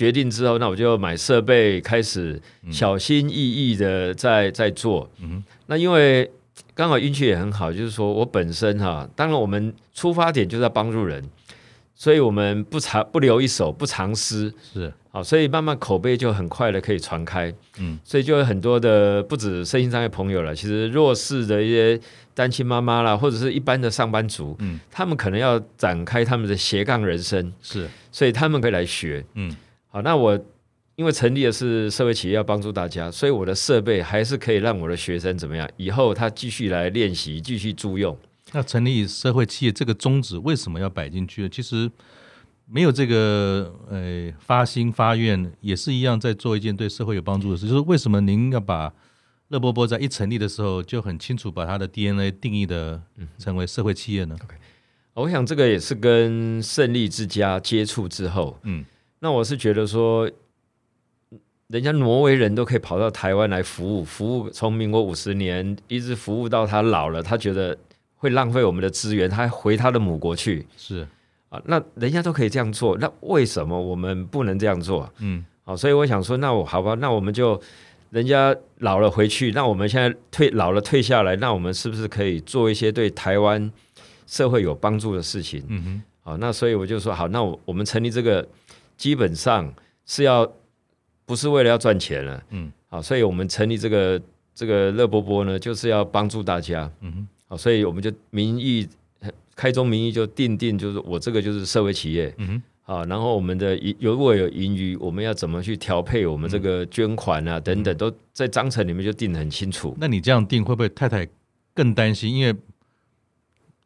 [0.00, 5.06] 决定之后，那我就买设备，开始小心翼翼的在在做。
[5.20, 6.30] 嗯，那因为
[6.74, 11.22] 刚好运气也很好，就是说我本身哈，当然我们出发点就是要帮助人，
[11.94, 14.90] 所以我们不藏不留一手，不藏私，是。
[15.12, 17.52] 好，所以慢慢口碑就很快的可以传开。
[17.78, 22.00] 嗯，所以就有很多的不止身心障碍朋友了，其实弱势的一些。
[22.32, 29.54] 单亲妈妈啦，或者是一般的上班族，嗯，他们可能要展开他们的斜杠人生，是，所以他们可以来学，嗯，
[29.90, 30.38] 好，那我
[30.96, 35.68] 因为成立的是社会企业，要帮助大家，所以我的设备还是可以让我的学生怎么样？
[35.76, 38.16] 以后他继续来练习，继续租用。
[38.52, 41.48] 那成立社会企业这个宗旨为什么要摆进去？
[41.48, 41.90] 其实
[42.66, 47.68] 没有这个呃发心发愿，也是一样在做一件对社会有帮助的事。
[47.68, 48.92] 就是为什么您要把？
[49.48, 53.02] 乐波波在一成立的时候就很清楚把它的 DNA 定义的
[53.36, 54.36] 成为社会企业呢。
[54.38, 54.54] Okay.
[55.14, 58.84] 我想这个也是跟胜利之家接触之后，嗯，
[59.20, 60.30] 那我是觉得说，
[61.68, 67.76] 人家挪威人都可以跑到台湾来服务，服务从民国五十年一直服务到他老了，他觉得
[68.16, 70.66] 会浪费我们的资源，他还回他的母国去。
[70.76, 71.06] 是
[71.48, 75.10] 啊，那人家都可以这样做，那为什么我们不能这样做？
[75.20, 77.60] 嗯，好，所以我想说，那我好吧，那我们就。
[78.10, 83.70] 人家老了回去，那我们现在退老了退下来，那我们是不是可以做一些对台湾
[84.26, 85.62] 社会有帮助的事情？
[85.68, 88.44] 嗯哼，好，那所以我就说好，那我我们成立这个
[89.00, 89.72] 基本上
[90.04, 90.46] 是要
[91.24, 94.20] 不是为了要赚钱了，嗯，好，所以我们成立这个
[94.54, 98.86] 这个乐波波呢，就是要帮助大家，嗯哼，好，所以我们就名义
[99.56, 102.62] 开宗明义就定定，就是我这个就是社会企业，嗯哼。
[102.90, 107.60] 啊，然后我们的如果有盈余，我们要怎么去调配我们这个捐款啊？
[107.60, 109.96] 等等，都在章程里面就定得很清楚。
[110.00, 111.26] 那你这样定会不会太太
[111.72, 112.34] 更担心？
[112.34, 112.52] 因为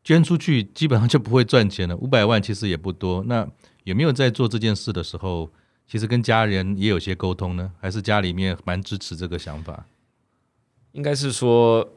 [0.02, 3.22] 捐出去基本上就不会赚钱了，五百万其实也不多。
[3.28, 3.46] 那
[3.84, 5.48] 有没有在做这件事的时候，
[5.86, 7.70] 其实跟家人也有些沟通呢？
[7.80, 9.86] 还是家里面蛮支持这个想法？
[10.92, 11.88] 应该是说，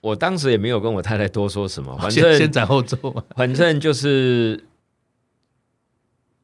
[0.00, 4.62] 我当时也没有跟我太太多说什么，反正先，斩后奏，反正就是。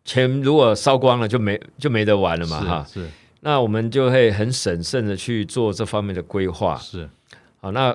[0.09, 2.87] 钱如果烧光了就没就没得玩了嘛哈。
[2.89, 6.79] 是，那我们就会很审慎的去做这方面的规划。
[6.79, 7.11] 是，
[7.61, 7.93] 好，那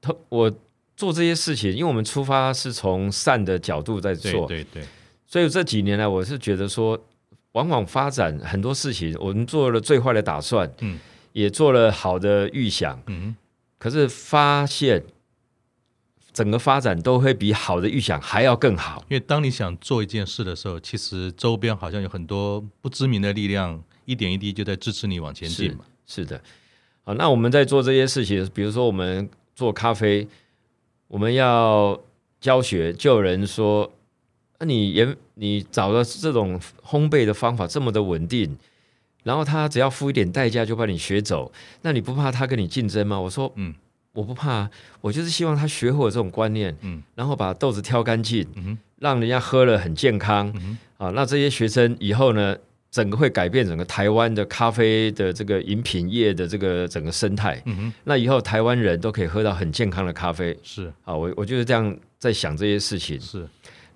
[0.00, 0.48] 他我
[0.96, 4.84] 做这些事情，因为我们出发是从善的角度在做，对对对。
[5.30, 7.00] 所以这几年来，我是觉得说，
[7.52, 10.98] 往往发展很多事情，我们做了最坏的打算，嗯，
[11.32, 13.36] 也做了好的预想，嗯，
[13.78, 15.04] 可是发现
[16.32, 19.04] 整个发展都会比好的预想还要更好。
[19.08, 25.84] 因为当你想做一件事的时候，其实周边好像有很多不知名的力量，一点一滴就在支持你往前进嘛。
[26.08, 26.42] 是，是的，
[27.04, 30.26] 好，那我们在做这些事情，比如说我们做咖啡，
[31.06, 32.00] 我们要
[32.40, 33.92] 教学，就有人说。
[34.60, 38.56] 那你研你找到这种烘焙的方法这么的稳定，
[39.22, 43.18] 然后他只要付一点代价就把你学走，那你不怕他跟你竞争吗？
[43.18, 43.74] 我说，嗯，
[44.12, 44.68] 我不怕，
[45.00, 52.54] 我就是希望他学会这种观念，嗯，然后把豆子挑干净，嗯，让人家喝了很健康，嗯，啊，那这些学生以后呢，
[52.90, 60.92] 整个会改变整个台湾的咖啡的这个饮品业的这个整个生态，嗯，那以后台湾人都可以喝到很健康的咖啡，是。
[61.04, 63.48] 啊，我我就是这样在想这些事情，是。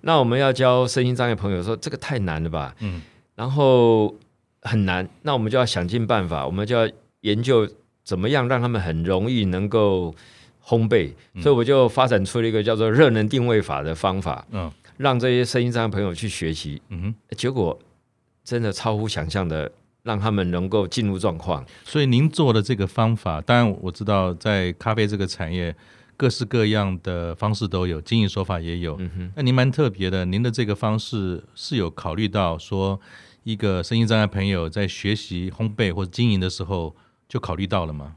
[0.07, 2.75] 那我们要教身心障碍朋友说，这个太难了吧？
[2.79, 3.01] 嗯，
[3.33, 4.13] 然后
[4.61, 6.87] 很难，那我们就要想尽办法，我们就要
[7.21, 7.67] 研究
[8.03, 10.13] 怎么样让他们很容易能够
[10.63, 17.77] 烘焙，嗯、所以我就发展出了一个叫做热能定位法的方法，嗯，让这些身心障碍朋友去学习，嗯哼，结果
[18.43, 19.71] 真的超乎想象的，
[20.03, 21.65] 让他们能够进入状况。
[21.83, 25.75] 所以您做的这个方法，当然我知道在咖啡这个产业。
[26.17, 28.95] 各式各样的方式都有，经营手法也有。
[28.99, 32.99] 嗯哼，那您蛮特别的，您的这个方式是有考虑到说，
[33.43, 36.95] 一个身心障碍朋友在学习烘焙或者经营的时候
[37.27, 38.15] 就考虑到了吗？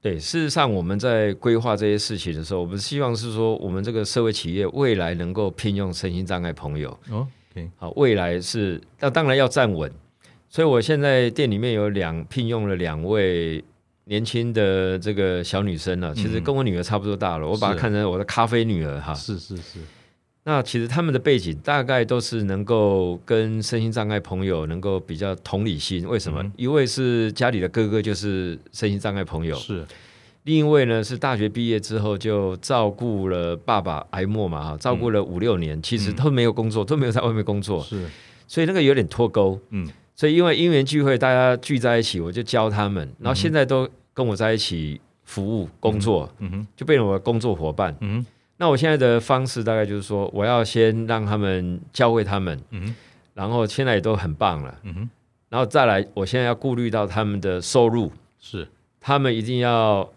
[0.00, 6.90] 对，事实上我们在规划这些事情的时候，我们希望是说，我们这个社会企业未来能够聘用身心障碍朋友。
[7.10, 9.92] 哦，OK，好，未来是那当然要站稳，
[10.48, 13.62] 所以我现在店里面有两聘用了两位。
[14.12, 19.14] 年轻的这个小女生呢、啊，其实跟我女儿差不多大了，嗯、我把她看成我的咖啡女儿哈。
[19.14, 19.78] 是是是。
[20.44, 26.06] 那其实他们的背景大概都是能够跟身心障碍朋友能够比较同理心。
[26.06, 26.42] 为什么？
[26.42, 29.56] 嗯、一位是家里的哥哥，就是身心障碍朋友。
[29.56, 29.82] 是。
[30.42, 37.82] 另一位呢是大学毕业之后就照顾了爸爸癌莫嘛哈，照顾了五六年，嗯、其实都没有工作，都没有在外面工作。
[37.82, 38.04] 是。
[38.46, 39.58] 所以那个有点脱钩。
[39.70, 39.88] 嗯。
[40.14, 47.96] 所以因为因缘聚会，大家聚在一起，我就教他们，然后现在都跟我在一起服务工作，嗯哼，就变成我的工作伙伴。
[48.00, 52.94] 嗯哼，那我现在的方式大概就是说，我要先让他们教会他们，嗯哼，
[53.34, 55.10] 然后现在也都很棒了，嗯哼，
[55.48, 58.68] 然后再来，我现在要顾虑到他们的收入，是，
[59.00, 60.10] 他们一定要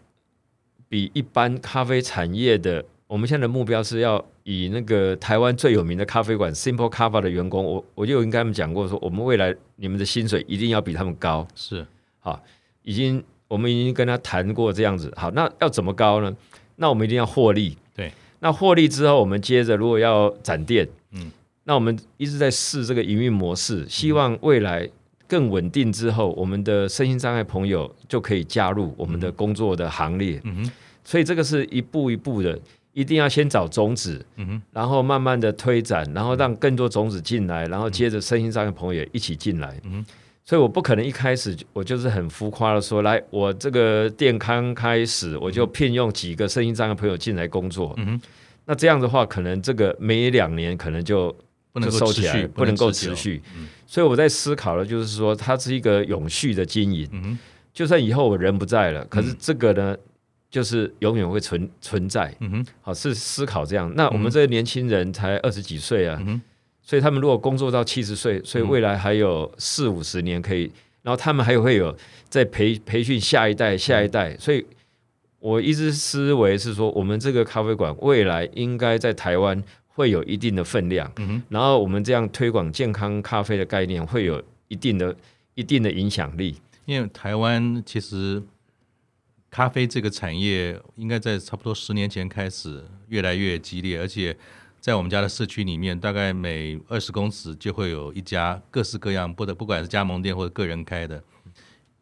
[0.90, 4.24] 比一般咖啡产业的，我们现在的目标是要。
[4.48, 11.48] 以那个台湾最有名的咖啡馆 Simple Kava 的员工，我我就应该跟他们讲过，说我们未来你们的薪水一定要比他们高。
[11.56, 11.84] 是，
[12.20, 12.40] 好，
[12.84, 15.12] 已经我们已经跟他谈过这样子。
[15.16, 16.36] 好，那要怎么高呢？
[16.76, 17.78] 那我们一定要获利。
[17.96, 21.32] 对，那获利之后，我们接着如果要展店，嗯，
[21.64, 24.90] 那我们一直在试这个营运模式，希望未来
[25.28, 30.40] 更稳定之后，我们的身心障碍朋友就可以加入我们的工作的行列。
[30.44, 30.72] 嗯哼，
[31.04, 32.60] 所以这个是一步一步的。
[32.96, 40.06] 一定要先找种子，嗯哼，然后慢慢的推展，然后让更多种子进来，然后接着身心障碍朋友也一起进来，嗯哼，
[40.46, 48.22] 所以我不可能一开始我就是很浮夸的说，来，我这个店刚开始我就聘用几个身心障碍朋友进来工作，嗯哼，
[48.66, 51.36] 那这样的话，可能这个每两年可能就
[51.74, 53.42] 不能收起来，不能够持续，
[53.88, 57.38] 所以我在思考的就是说，它是一个永续的经营，嗯，
[57.74, 59.98] 就算以后我人不在了，可是这个呢？
[60.48, 63.92] 就是永远会存存在，嗯哼，好，是思考这样。
[63.94, 66.42] 那我们这些年轻人才二十几岁啊，嗯哼，
[66.86, 70.72] 所以他们如果工作到七十岁，所以未来还有四五十年可以，
[71.02, 71.94] 然后他们还会有
[72.30, 74.38] 在培培训下一代、下一代。
[74.38, 74.66] 所以
[75.40, 85.16] 我一直思维是说，我们这个咖啡馆未来应该在台湾会有一定的分量，嗯，然后我们这样推广健康咖啡的概念会有一定的、
[85.56, 86.56] 一定的影响力。
[86.86, 88.42] 因为台湾其实。
[89.52, 94.36] 咖啡这个产业应该在差不多十年前开始越来越激烈，而且
[94.86, 101.24] 在我们家的社区里面，大概每二十公尺就会有一家各式各样不的，不管是加盟店或者个人开的，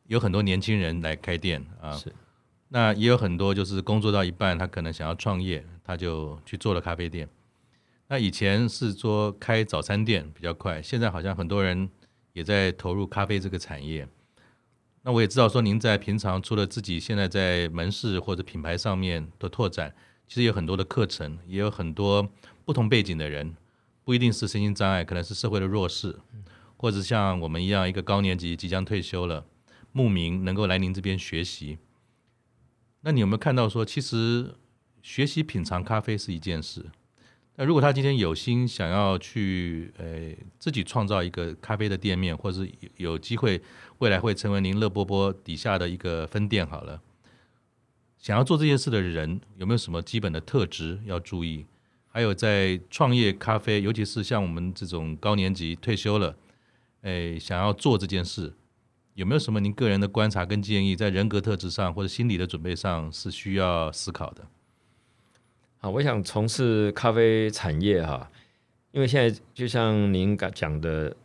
[0.07, 1.93] 有很多年轻人来开店啊。
[1.93, 2.13] 是，
[2.67, 7.25] 那也有很多就是工作到一半，他可能想要创业，他就去做了咖啡店。
[8.09, 11.89] 那以前是说开早餐店比较快，现在好像很多人
[12.33, 14.05] 也在投入咖啡这个产业。
[15.03, 19.95] 那我也知道，说您在平常除了自己现在在门市或者品牌上面的拓展，
[20.27, 22.29] 其实有很多的课程，也有很多
[22.65, 23.55] 不同背景的人，
[24.03, 26.19] 不一定是身心障碍，可能是社会的弱势，
[26.77, 29.45] 或者像我们一样一个高年级即将退休了，
[29.91, 31.77] 慕名能够来您这边学习。
[33.01, 34.55] 那你有没有看到说，其实
[35.01, 36.85] 学习品尝咖啡是一件事，
[37.55, 43.61] 那如果他今天有心想要去呃自己创造一个咖啡的店面，或者是有机会
[43.97, 47.01] 未来会成为您乐波波底下的一个分店好了，
[48.17, 51.65] 想要做这件事的人有没有什么基本的特质要注意？
[52.15, 56.35] 还有在创业咖啡，尤其是像我们这种高年级退休了，
[57.01, 58.53] 哎，想要做这件事，
[59.15, 64.45] 有没有什么您个人的观察跟建议，在人格特质上或者心理的准备上是需要思考的？
[65.79, 68.29] 啊，我想从事咖啡产业哈，
[68.91, 71.15] 因为现在就像您讲的，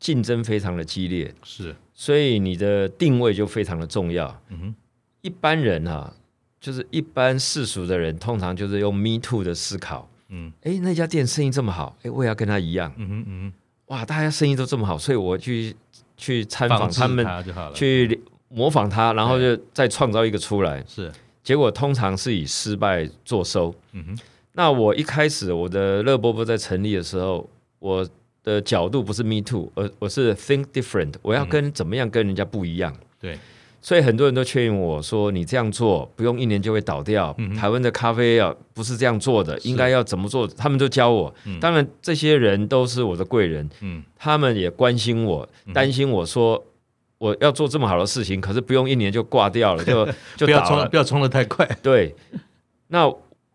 [0.00, 4.42] 竞争非常的激烈，是，所以你的定位就非常的重要。
[4.48, 4.74] 嗯哼，
[5.20, 6.16] 一般人哈。
[6.60, 10.08] 就是一般世俗的人，通常就是用 “me too” 的思考。
[10.28, 12.92] 嗯，哎，那家店生意这么好，哎，我也要跟他一样。
[12.96, 15.76] 嗯哼嗯哼，哇，大家生意都这么好，所以我去
[16.16, 20.82] 去参访他们，他去模仿他，然后就再创造一个出来。
[20.88, 21.12] 是，
[21.44, 23.72] 结果通常是以失败作收。
[23.92, 24.18] 嗯哼，
[24.54, 27.48] 那我一开始我的乐波波在成立的时候，
[27.78, 28.08] 我
[28.42, 32.92] 的角度不是 “me too”，而我是 “think different”，我要跟、嗯、怎么样跟人家不一样。
[33.20, 33.38] 对。
[33.86, 37.32] 所以很多人都劝我说：“你这样做不用一年就会倒掉。
[37.38, 41.32] 嗯、台湾的咖啡啊，不是这样做的，应该要怎么做？”他们都教我。
[41.44, 43.70] 嗯、当然，这些人都是我的贵人。
[43.82, 46.60] 嗯、他们也关心我，担心我说
[47.18, 50.04] 我要做这么好的事情，可是不用一年就挂掉了，就
[50.36, 50.88] 就倒了。
[50.88, 51.64] 不要冲得太快。
[51.80, 52.12] 对。
[52.88, 53.08] 那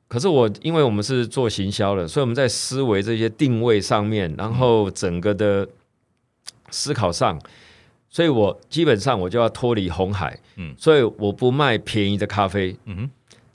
[0.08, 5.68] 可是我，因为我们是做行销的，所以我们在思维这些定位上面，然后整个的
[6.70, 7.38] 思考上。
[8.14, 13.10] 所以我基本上我就要脱离红海，嗯，所以我不卖便宜的咖啡，嗯哼，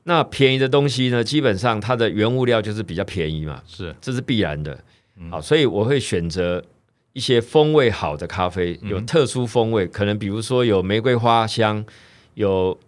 [0.04, 4.82] 那便宜的东西呢，基本上它的原物料就是比较便宜嘛，是，这是必然的，
[5.18, 6.64] 嗯、好，所以我会选择
[7.12, 11.84] 一些风味好的咖啡，有特殊风味，嗯、可能比如说有玫瑰花香，
[12.32, 12.78] 有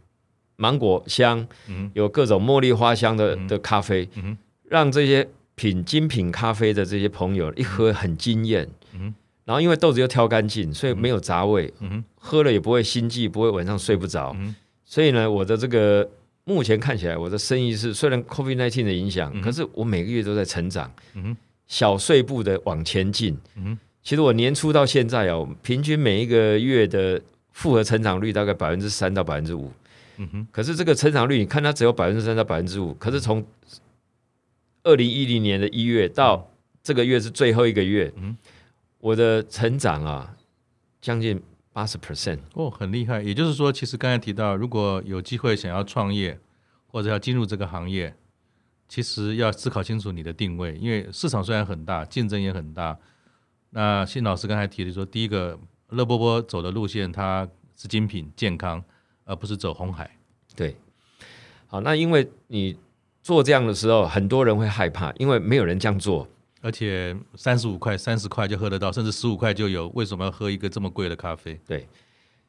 [0.56, 4.38] 芒果香，嗯，有各种茉莉花香的的咖啡，嗯哼，
[4.70, 8.66] 让这些品精品咖啡的这些朋友一喝很惊艳。
[9.48, 14.36] 然后因为豆子又挑干净，所以没有杂味，嗯哼，喝了也不会心悸，不会晚上睡不着。
[14.38, 16.06] 嗯，所以呢，我的这个
[16.44, 21.36] 目前看起来，我的生意是虽然 COVID-19 的影响，嗯，可是我每个月都在成长，嗯哼，
[21.66, 23.38] 小碎步的往前进。
[23.56, 27.18] 嗯哼，其实我年初到现在哦，平均每一个月的
[27.52, 29.72] 复合成长率大概百分之三到百分之五。
[30.18, 33.42] 嗯哼，可是这个成长率，你看它只有百分之三到百分之五，可是从
[34.82, 36.50] 二零一零年的一月到
[36.82, 38.12] 这个月是最后一个月。
[38.18, 38.36] 嗯
[39.00, 40.36] 我的成长啊，
[41.00, 41.40] 将近
[41.72, 43.22] 八十 percent 哦，很厉害。
[43.22, 46.38] 也就是说，其实刚才提到，如果有机会想要创业
[46.88, 48.14] 或者要进入这个行业，
[48.88, 52.98] 其实要思考清楚你的定位，因为市场虽然很大，竞争也很大。
[53.70, 55.58] 那信老师刚才提的说，第一个
[55.90, 57.46] 乐波波走的路线，它
[57.76, 58.82] 是精品健康，
[59.24, 60.10] 而不是走红海。
[60.56, 60.74] 对，
[61.66, 62.76] 好，那因为你
[63.22, 66.26] 做这样的时候，很多人会害怕，因为没有人这样做。
[66.60, 69.88] 而且三十五块、三十块就喝得到，甚至十五块就有。
[69.94, 71.58] 为什么要喝一个这么贵的咖啡？
[71.66, 71.86] 对，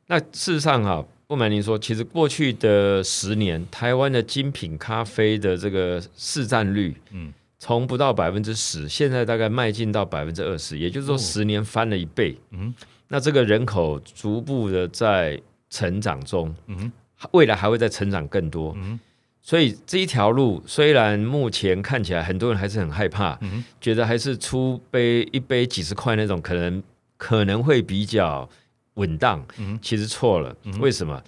[0.07, 12.35] 那事实上哈，不瞒您说，其实过去的十年，台湾的精品咖啡的这个市占率，嗯，从不到百分之十，现在大概迈进到百分之二十，也就是说十年翻了一倍。
[12.51, 12.73] 嗯，
[13.07, 15.39] 那这个人口逐步的在
[15.69, 16.91] 成长中，嗯，
[17.31, 18.73] 未来还会再成长更多。
[18.77, 18.99] 嗯。
[19.41, 26.83] 所以这一条路虽然目前看起来很多人还是很害怕，嗯、觉得还是出杯一杯几十块那种可能
[27.17, 28.47] 可能会比较
[28.95, 30.55] 稳当，嗯、其实错了。
[30.65, 31.21] 嗯、为什么？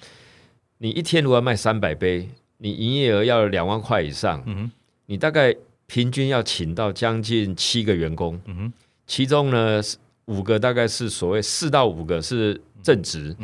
[0.78, 4.70] 你一天如果要卖三百杯，你营业额要两万块以上，嗯、
[5.08, 5.56] 你大概
[5.88, 8.72] 平均要请到将近七个员工，嗯、
[9.08, 9.82] 其中呢
[10.26, 13.36] 五个大概是所谓四到五个是正职，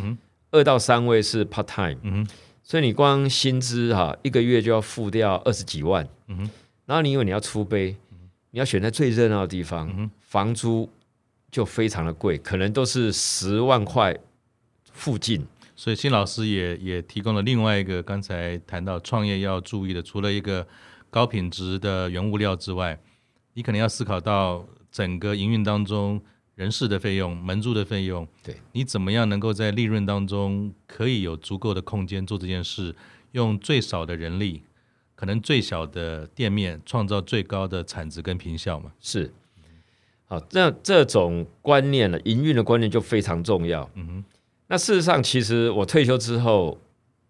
[0.51, 2.25] 二到三位是 part time。
[2.67, 6.49] 嗯所以你光薪资哈，一个月就要付掉二十几万，嗯哼，
[6.85, 7.95] 然后你因为你要出杯，
[8.51, 10.89] 你要选在最热闹的地方，房租
[11.49, 14.13] 就非常的贵，可能都是十万块
[14.91, 15.47] 附近。
[15.77, 20.67] 所以新老师也也提供了另外一个刚才谈到创业要注意的，除了一个
[21.09, 22.99] 高品质的原物料之外，
[23.53, 26.21] 你可能要思考到整个营运当中。
[26.57, 32.95] 人事的费用、门租的费用，对，你怎么样能够在利润当中可以有足够的空间做这件事？
[33.33, 34.63] 用最少的人力，
[35.13, 38.91] 可能最小的店面，创造最高的产值跟坪效嘛？
[38.99, 39.31] 是。
[40.25, 43.87] 好，那这种观念呢，营运的观念就非常重要。
[43.93, 44.25] 嗯哼。
[44.65, 46.79] 那事实上，其实我退休之后，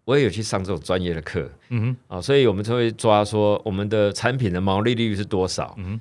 [0.06, 1.50] 我也有去上这种专业的课。
[1.68, 2.16] 嗯哼。
[2.16, 5.74] 啊，所以我们就会抓说，我们的产品的毛利率是多少？
[5.76, 6.00] 嗯哼。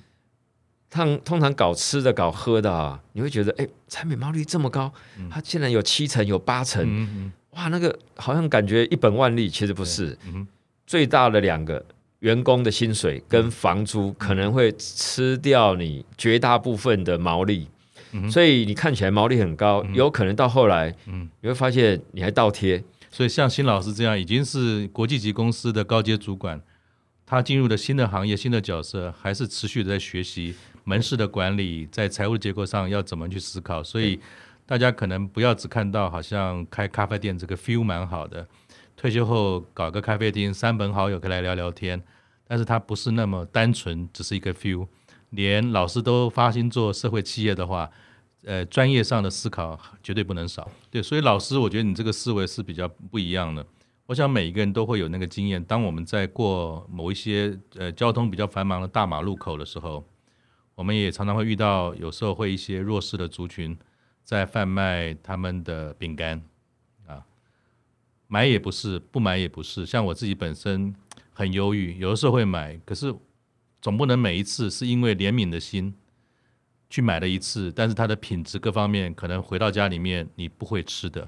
[0.90, 10.18] 通通常搞吃的、搞喝的啊，你会觉得，哎，产品毛利这么高，嗯、它竟然有七成、有八成，嗯嗯、哇，那个好像感觉一本万利，其实不是。
[10.26, 10.48] 嗯、
[10.86, 11.86] 最大的两个
[12.20, 17.68] 员工的薪水跟房租可能会吃掉你绝大部分的毛利，
[18.14, 22.82] 嗯、所以你看起来毛利很高，嗯、有可能到后来，嗯、你会发现你还倒贴。
[23.12, 26.62] 所以像辛老师这样已经是国际级公司的高阶主管，
[27.26, 30.56] 他进入了新的行业、新的角色，还是持续的在学习。
[30.88, 33.84] 门市的管理，在财务结构上要怎么去思考？
[33.84, 34.18] 所以
[34.66, 38.48] 大家可能不要只看到好像开咖啡店这个 feel 蛮好的，
[38.96, 42.02] 退休后搞个咖啡厅，三本好友可以来聊聊天。
[42.48, 44.88] 但是它不是那么单纯，只是一个 feel。
[45.32, 47.90] 连老师都发心做社会企业的话，
[48.46, 50.72] 呃，专业上的思考绝对不能少。
[50.90, 53.66] 对，所以老师，我觉得你这个思维是比较不一样的。
[54.06, 60.02] 我想每一个人都会有那个经验，当我们在过某一些呃交通比较繁忙的大马路口的时候。
[60.78, 63.76] 我们也常常会遇到，有时候会一些弱势的族群
[64.24, 66.40] 在贩卖他们的饼干
[67.08, 67.26] 啊，
[68.28, 69.88] 买也不是，不买也不是。
[69.88, 70.94] 像我自己本身
[71.34, 73.12] 很犹豫，有的时候会买，可是
[73.82, 75.96] 总不能每一次是因为怜悯的心
[76.92, 81.28] 去买了一次，但是它的品质各方面可能回到家里面你不会吃的。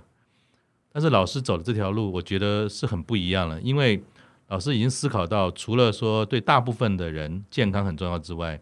[0.92, 4.04] 但是老师走的这条路，我觉得是很不一样了，因为
[4.50, 8.62] 老师已经思考到，除了说对大部分的人健康很重要之外，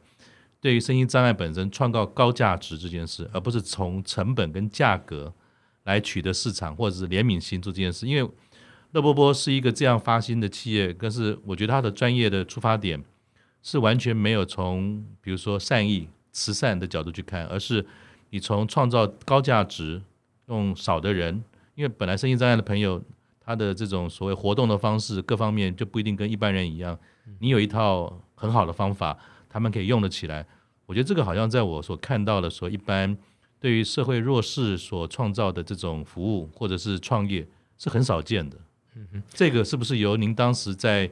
[0.60, 5.34] 对于身心障碍本身创造高价值这件事，而不是从成本跟价格
[5.84, 8.08] 来取得市场或者是怜悯心做这件事。
[8.08, 8.30] 因为
[8.92, 13.04] 乐波波是一个这样发心的企业，但是我觉得他的专业的出发点
[13.62, 17.86] 是完全没有从比如说善意、慈善的角度去看，而是
[18.32, 20.02] 你从创造高价值，
[20.48, 21.44] 用少的人，
[21.76, 23.02] 因为本来身心障碍的朋友
[23.40, 26.98] 他的这种所谓活动的方式各方面就不一定跟一般人一样，
[27.40, 29.18] 你有一套很好的方法。
[29.58, 30.46] 他们可以用得起来，
[30.86, 33.18] 我觉得这个好像在我所看到的说，一般
[33.60, 37.44] 对于社会弱势所创造的这种服务或者是创业
[37.76, 38.56] 是很少见的。
[38.96, 41.10] 嗯哼，这个是不是由您当时在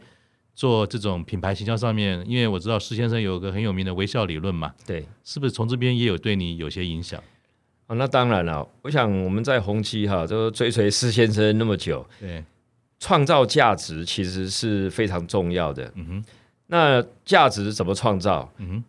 [0.54, 2.24] 做这种品牌形象上面？
[2.30, 7.20] 因为我知道施先生有个很有名的微笑理论嘛，对，是不是从这边也有对你有些影响？
[7.88, 12.46] 哦，那当然了，我想我们在红旗哈就追随施先生那么久，对，
[13.00, 15.92] 创造价值其实是非常重要的。
[15.96, 16.26] 嗯哼。
[16.68, 18.52] 那价值怎么创造？
[18.58, 18.84] 嗯哼，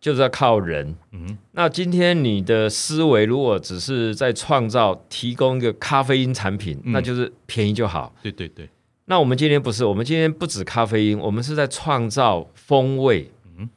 [0.00, 0.94] 就是要靠人。
[1.12, 8.14] 嗯哼，那今天你的思维如果只是在创造、提供一个咖啡因产品，嗯、那就是便宜就好。
[8.22, 8.68] 对对对。
[9.06, 13.30] 那我们今天不是，我们今天不止咖啡因，我们是在创造风味。
[13.44, 13.70] 嗯哼，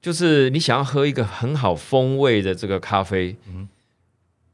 [0.00, 3.68] 就是你想要喝一个很好风味的这个咖啡，嗯哼，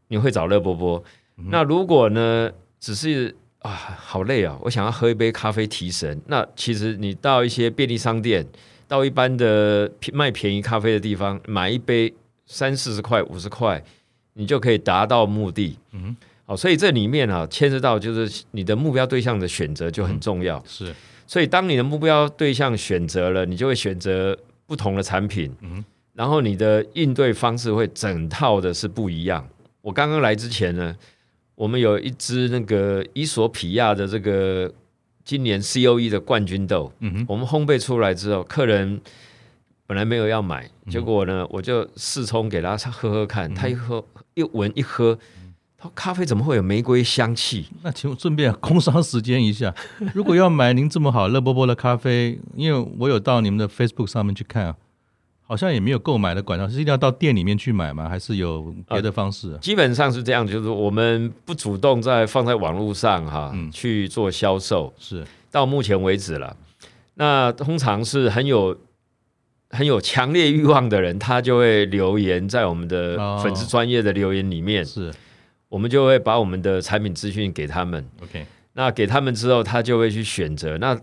[0.09, 1.03] 你会找乐波波。
[1.39, 3.35] 嗯，那如果呢，只是
[3.67, 4.57] 啊，好累啊！
[4.63, 6.21] 我想要喝一杯咖啡提神。
[6.29, 8.47] 那其实你到一些便利商店，
[8.87, 12.15] 到一般的卖便宜咖啡的地方，买一杯
[12.47, 13.83] 三四十块、五十块，
[14.35, 15.77] 你就可以达到目的。
[15.91, 20.59] 嗯哼，好，所以这里面啊，牵涉到就是你的目标对象的选择就很重要。
[20.59, 20.95] 嗯、是，
[21.27, 25.53] 所以当你的目标对象选择了，你就会选择不同的产品。
[25.63, 29.45] 嗯，然后你的应对方式会整套的是不一样。
[29.83, 30.97] 我刚刚来之前呢。
[31.57, 34.73] 我们有一支那个伊索比亚的这个
[35.25, 39.01] 今年 COE 的冠军豆，嗯哼，我们烘焙出来之后，客人
[39.87, 44.05] 本来没有要买，结果呢，我就试冲给他喝喝看，他一喝
[44.35, 45.19] 一闻一喝，
[45.79, 47.67] 他说咖啡怎么会有玫瑰香气？
[47.83, 49.75] 那请我顺便工商时间一下，
[50.15, 54.77] 如果要买您这么好乐波波的咖啡，因为我有到你们的 Facebook 上面去看啊。
[55.49, 58.09] 好像也没有购买的管道，是一定要到店里面去买吗？
[58.09, 59.53] 还是有别的方式？
[59.53, 64.93] 啊，基本上是这样，就是我们不主动在放在网络上哈，嗯、去做销售。
[64.99, 66.57] 是到目前为止了。
[67.15, 68.77] 那通常是很有
[69.71, 74.85] 很有强烈欲望的人，他就会留言在我们的粉丝专业的留言里面。
[74.85, 75.13] 是、哦，
[75.69, 78.05] 我们就会把我们的产品资讯给他们。
[78.21, 80.77] OK，那给他们之后，他就会去选择。
[80.79, 80.99] 那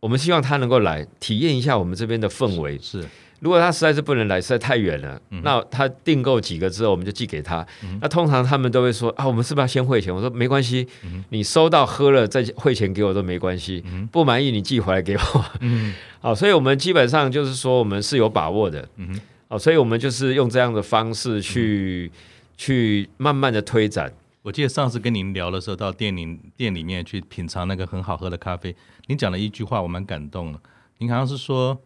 [0.00, 2.78] 我们希望他能够来体验一下我们这边的氛围。
[2.78, 3.02] 是。
[3.02, 3.08] 是
[3.42, 7.66] 如果他实在是不能来，实在太远了，嗯、那他订购几个之后，我们就寄给他。
[7.82, 10.14] 嗯、那通常他们都会说啊，我们是不是要先汇钱？
[10.14, 13.82] 我说没关系，嗯、你收到喝了再汇钱给我都没关系。
[13.86, 15.44] 嗯、不满意你寄回来给我。
[15.58, 18.88] 嗯、 好，所以我们基本上就是说我们是有把握的。
[18.94, 22.18] 嗯、好，所以我们就是用这样的方式去、嗯、
[22.56, 24.12] 去慢慢的推展。
[24.42, 28.72] 我记得上次跟您聊的时候，到店里店里面去品尝那个很好喝的咖啡，
[29.08, 30.60] 您讲了一句话，我蛮感动的。
[30.98, 31.76] 您好像是说。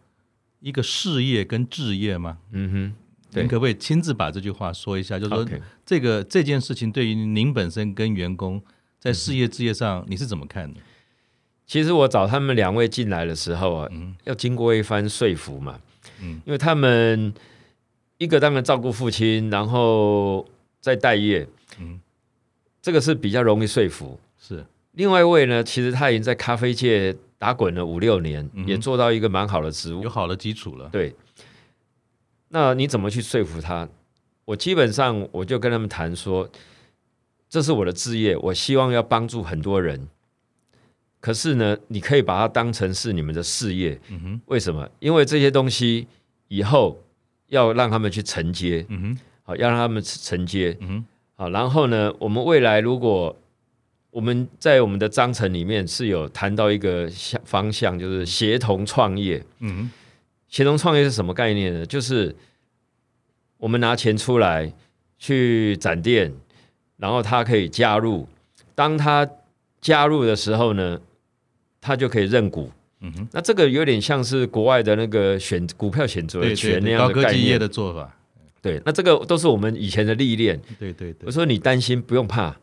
[0.59, 2.37] 一个事业跟置业吗？
[2.51, 5.19] 嗯哼，您可不可以亲自把这句话说一下？
[5.19, 5.45] 就是说，
[5.85, 8.61] 这个.这件事情对于您本身跟员工
[8.99, 10.79] 在事业置业上，你是怎么看的？
[11.65, 15.79] 其实我找他们两位进来的时候啊，嗯、要经过一番说服嘛，
[16.21, 17.33] 嗯，因为他们
[18.17, 20.47] 一个当然照顾父亲，然后
[20.79, 21.45] 再待业，
[21.79, 21.99] 嗯，
[22.81, 24.17] 这个是比较容易说服。
[24.39, 30.89] 是，另外一位呢，其实他已经在咖啡界打滚了五六年，嗯、也做到一个蛮好的职务，有好的基础了。
[30.89, 31.15] 对，
[32.49, 33.87] 那你怎么去说服他？
[34.45, 36.49] 我基本上我就跟他们谈说，
[37.49, 40.07] 这是我的职业，我希望要帮助很多人。
[41.19, 43.99] 可是呢，你可以把它当成是你们的事业。
[44.09, 44.89] 嗯哼，为什么？
[44.99, 46.07] 因为这些东西
[46.47, 47.03] 以后
[47.47, 48.85] 要让他们去承接。
[48.89, 50.77] 嗯哼，好，要让他们承接。
[50.79, 53.35] 嗯哼，好，然后呢，我们未来如果
[54.09, 57.07] 我们在我们的章程里面是有谈到一个
[57.43, 59.43] 方向，就是协同创业。
[59.59, 59.91] 嗯，
[60.47, 61.85] 协同创业是什么概念呢？
[61.85, 62.35] 就是
[63.57, 64.73] 我们拿钱出来
[65.19, 66.33] 去展店，
[66.97, 68.27] 然后他可以加入。
[68.73, 69.27] 当他
[69.81, 70.99] 加入的时候呢，
[71.81, 78.15] 他就可以认股，嗯哼，那这个有点像是国外的那个选股票选择权那样的概念的做法。
[78.61, 80.59] 对，那这个都是我们以前的历练。
[80.79, 82.55] 对对对，我说你担心不用怕。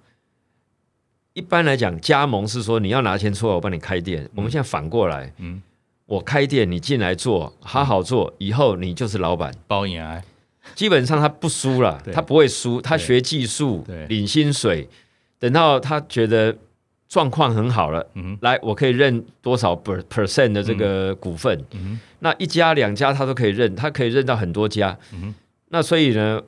[1.34, 4.28] 一般来讲，加盟是说你要拿钱出来，我帮你开店。
[4.34, 5.62] 我们现在反过来，嗯，
[6.06, 10.02] 我开店，你进来做，好好做，以后你就是老板，包赢。
[10.74, 14.88] 基本上他不输了，他不会输，他学技术，领薪水，
[15.38, 16.56] 等到他觉得。
[17.06, 25.32] 状况很好了，嗯，来，我可以认多少 percent 的这个股份，嗯，那一家两家他都可以认，他可以认到很多家，嗯，
[25.68, 26.42] 那所以呢，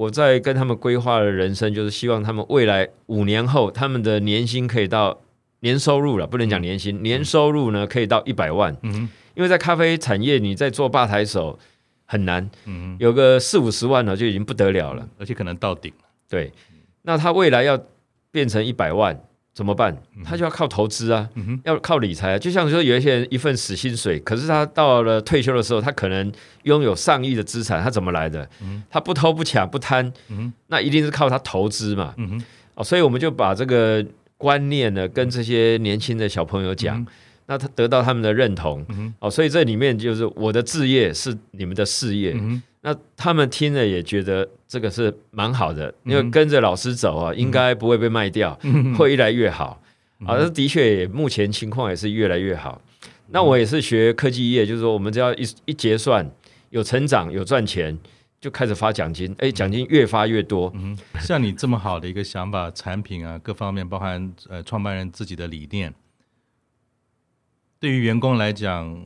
[0.00, 5.20] 我在跟他们规划的人生，就是希望他们未来五年后，他们的年薪可以到
[5.60, 11.58] 年收入了，不能讲年薪，嗯，年收入呢可以到一百万，嗯，因为在咖啡产业，你在做吧台手
[12.06, 15.92] 很难，嗯，有个四五十万呢就已经不得了了，而且可能到顶，
[16.30, 16.50] 对，
[17.02, 17.78] 那他未来要
[18.30, 19.20] 变成一百万。
[19.52, 19.96] 怎么办？
[20.24, 22.38] 他就要靠投资啊，嗯、要靠理财啊。
[22.38, 26.32] 就像说，有一些人一份死薪水，可是他到了退休的时候，他可能
[26.62, 28.48] 拥有上亿的资产，他怎么来的？
[28.62, 32.14] 嗯、他不偷不抢不贪，嗯、那一定是靠他投资嘛。
[32.16, 32.40] 嗯、
[32.74, 34.04] 哦，所以我们就把这个
[34.36, 37.06] 观念呢，跟这些年轻的小朋友讲，嗯、
[37.46, 38.84] 那他得到他们的认同。
[38.90, 42.32] 嗯、哦，所以这里面就是我的置业是你们的事业。
[42.34, 48.56] 嗯那他们听了也觉得这个是蛮好的，因为跟着老师走啊，应该不会被卖掉，
[48.96, 49.82] 会越来越好。
[50.24, 52.80] 啊，这的确目前情况也是越来越好。
[53.30, 56.24] 那我也是学科技业，就是说我们只要一一结算
[56.68, 57.98] 有成长有赚钱，
[58.40, 60.70] 就开始发奖金，哎，奖金越发越多。
[60.76, 65.92] 嗯像你这么好的一个想法，产品啊各方面，包含呃创办人自己的理念，
[67.80, 69.04] 对于员工来讲，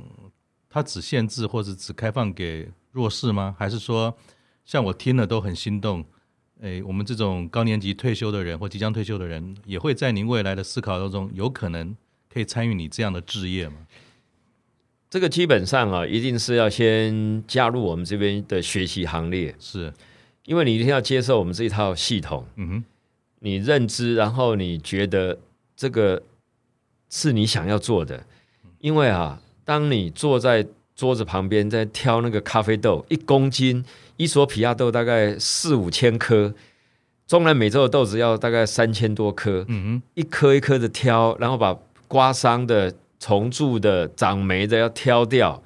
[0.69, 2.69] 他只限制或者只开放给。
[2.95, 3.57] 弱势吗？
[3.59, 4.17] 还是说，
[4.65, 6.05] 像我听了都很心动？
[6.61, 11.95] 诶，我们这种高年级退休的人或即将退休的人，也会在您未来的思考当中，有可能
[12.33, 13.75] 可以参与你这样的置业吗？
[15.11, 19.93] 这个基本上啊，一定是要先加入我们这边的学习行列，是
[20.45, 22.47] 因为你一定要接受我们这一套系统。
[22.57, 22.85] 嗯哼，
[23.41, 25.39] 你认知，然后你觉得
[25.77, 26.23] 这个
[27.11, 28.27] 是你想要做的，
[28.79, 30.67] 因为啊，当你坐在
[30.97, 33.85] 桌子旁边在挑那个咖啡豆，一公斤
[34.17, 36.55] 伊索比亚豆大概四五千颗，
[37.27, 39.67] 中南美洲的豆子要大概三千多颗，
[40.15, 41.77] 一颗一颗的挑，然后把
[42.07, 45.63] 刮伤的、虫蛀的、长霉的要挑掉。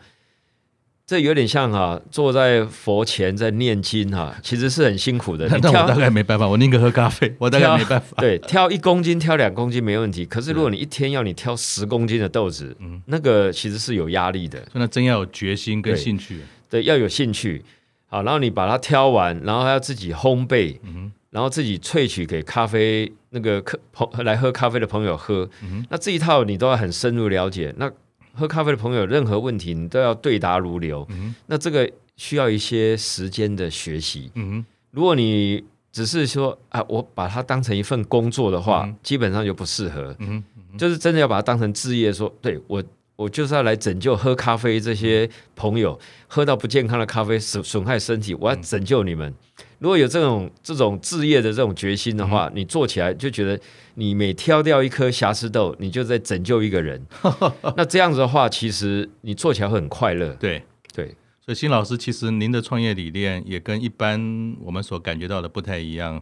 [1.09, 5.49] 这有点像哈、啊，坐在佛前在念经哈、啊，其实是很辛苦的。
[5.57, 8.15] 你挑我大概没办法，我宁可喝咖啡， 我大概没办法。
[8.19, 10.27] 对，挑一公斤、挑两公斤没问题。
[10.27, 14.63] 可是如果你一天要你挑十公斤的豆子，嗯，那个其实是有压力的。
[14.75, 16.83] 那真要有决心跟兴趣对。
[16.83, 17.65] 对，要有兴趣。
[18.09, 25.49] 好，然后你把它挑完，然后还要自己烘焙，嗯，然后自己萃取给咖啡那个客朋来喝咖啡的朋友喝。
[25.63, 27.73] 嗯，那这一套你都要很深入了解。
[27.79, 27.91] 那
[28.39, 31.05] 喝咖啡的朋友，任何问题你都要对答如流。
[31.11, 34.31] 嗯、那这个需要一些时间的学习。
[34.37, 40.15] 嗯、如果你只是说啊，我把它当成一份工作的话，嗯、基本上就不适合。
[40.21, 42.83] 嗯、哼就是真的要把它当成置业说，对我，
[43.17, 49.29] 我就是要来拯救喝咖啡这些朋友，嗯、喝到不健康的咖啡损损害身体，我要拯救你们。
[49.29, 53.61] 嗯如果有这种这种置业的这种决心的话，嗯、你做起来就觉得
[53.95, 57.01] 你每挑掉一颗瑕疵豆，你就在拯救一个人。
[57.77, 60.35] 那这样子的话，其实你做起来会很快乐。
[60.35, 60.63] 对
[60.93, 66.21] 对，所以新老师，其实您的创业理念也跟一般我们所感觉到的不太一样，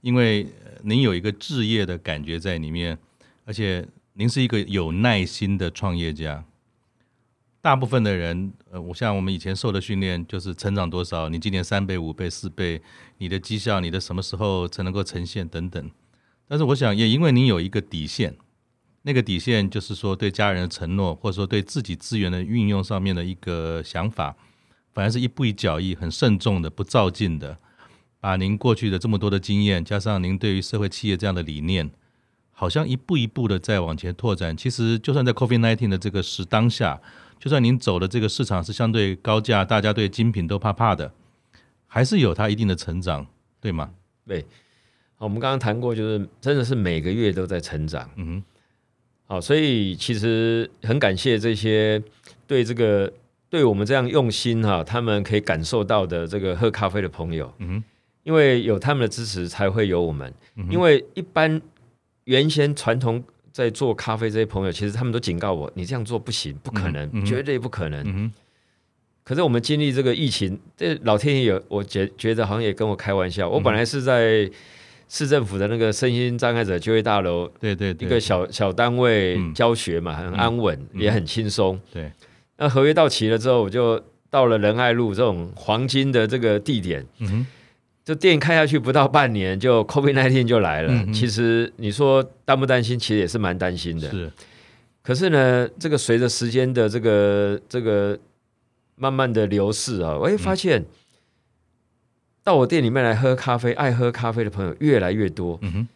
[0.00, 0.46] 因为
[0.82, 2.96] 您有一个置业的感觉在里面，
[3.44, 6.44] 而且您是一个有耐心的创业家。
[7.64, 12.82] 大部分的人，呃，我像我们以前受的训练，就是成长多少，你今年三倍、五倍、四倍，
[13.16, 15.90] 你的绩效，你的什么时候才能够呈现等等。
[16.46, 18.36] 但是我想，也因为你有一个底线，
[19.00, 24.36] 那个底线就是说对家人的承诺，或者说对自己资源的运用上面的一个想法，
[24.92, 27.56] 反而是一步一脚印，很慎重的，不照进的，
[28.20, 31.90] 把您过去的这么多的经验，加上您对于社会企业这样的理念，
[32.52, 34.54] 好像一步一步的在往前拓展。
[34.54, 37.00] 其实，就算在 COVID-19 的这个时当下，
[37.38, 41.12] 就算您走的这个市场是相对高价，大家对精品都怕怕的，
[41.86, 43.26] 还是有它一定的成长，
[43.60, 43.90] 对吗？
[44.26, 44.44] 对。
[45.16, 48.10] 好，我们刚刚谈过，就是真的是每个月都在成长。
[48.16, 48.44] 嗯哼。
[49.26, 52.02] 好，所以其实很感谢这些
[52.46, 53.12] 对这个
[53.48, 57.52] 对我们这样用心哈，他们可以感受到的这个喝咖啡的朋友。
[57.58, 57.84] 嗯哼。
[58.22, 60.32] 因为有他们的支持，才会有我们。
[60.56, 60.66] 嗯。
[60.70, 61.60] 因为一般。
[62.26, 63.22] 原先传统
[63.54, 68.02] 在做咖啡这些朋友，其实他们都警告我：你这样做不行，不可能，嗯、绝对不可能。
[68.04, 68.32] 嗯、
[69.22, 73.48] 可是我们经历这个疫情，这老天爷有，我觉觉得好像也跟我开玩笑。
[73.48, 74.50] 嗯、我本来是在
[75.08, 81.80] 市政府的那个身心障碍者就业大楼，对对，一个小小单位教学嘛，很安稳，嗯、也很轻松。
[81.92, 82.10] 对，
[82.56, 87.06] 那合约到期了之后，我就到了仁爱路这种黄金的这个地点。
[87.18, 87.46] 嗯
[88.04, 90.92] 就店开下去不到半年，就 COVID-19 就来了。
[90.92, 94.10] 嗯、其实你说担不担心，其实也是蛮担心的。
[94.10, 94.30] 是，
[95.02, 98.18] 可是呢，这个随着时间的这个这个
[98.96, 100.86] 慢慢的流逝啊，我也发现，嗯、
[102.42, 105.58] 到我店里面来喝咖啡、爱喝咖啡的朋友越来越多。
[105.62, 105.88] 嗯哼，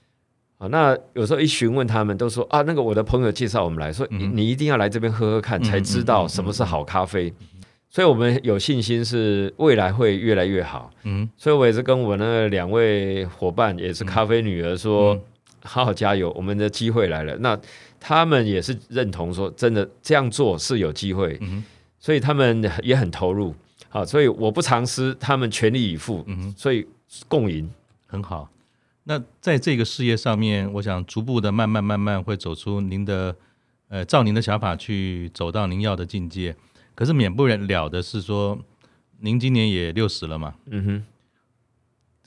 [0.65, 7.29] 啊，那有时候一询问他们，都说啊，那个我的朋友介绍我们来说，嗯、你你一定要来这边喝喝看，才知道什么是好咖啡。
[7.39, 7.47] 嗯
[7.91, 10.91] 所以我们有信心是未来会越来越好。
[11.05, 15.23] 嗯，所以我也是跟我那两位伙伴，也是咖啡女儿说，嗯、
[15.63, 17.35] 好好加油，我们的机会来了。
[17.39, 17.59] 那
[17.99, 21.39] 他们也是认同说，真的这样做是有机会。
[21.41, 21.65] 嗯，
[21.99, 23.55] 所以他们也很投入。
[23.89, 26.23] 好，所以我不藏私，他们全力以赴。
[26.27, 26.87] 嗯，所以
[27.27, 27.69] 共赢
[28.07, 28.51] 很好。
[29.05, 33.35] 那在这个事业上面，我想逐步的慢慢慢慢会走出您的，
[33.89, 36.55] 呃，照您的想法去走到您要的境界。
[36.99, 38.59] 可是免不了的是说，
[39.21, 40.57] 您今年也六十了嘛？
[40.67, 41.05] 嗯哼。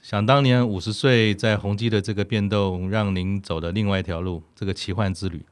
[0.02, 5.46] 想当年五十岁在宏基的这个变动，让您走的另外一条路，这个奇幻之旅。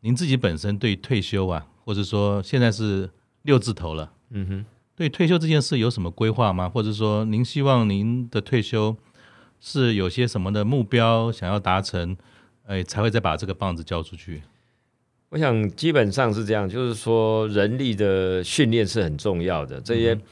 [0.00, 3.08] 您自己本身对退休啊，或者说现在是
[3.42, 4.66] 六字头了，嗯哼。
[4.96, 6.68] 对退休这件事有什么规划吗？
[6.68, 8.96] 或者说您希望您的退休
[9.60, 12.16] 是有些什么的目标想要达成，
[12.66, 14.42] 哎，才会再把这个棒子交出去？
[15.30, 19.78] 我想基本上是这样，就是说人力的训练是很重要的。
[19.82, 20.22] 这些，嗯、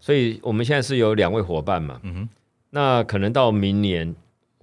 [0.00, 2.28] 所以我们现在是有两位伙伴嘛，嗯哼，
[2.70, 4.14] 那可能到明年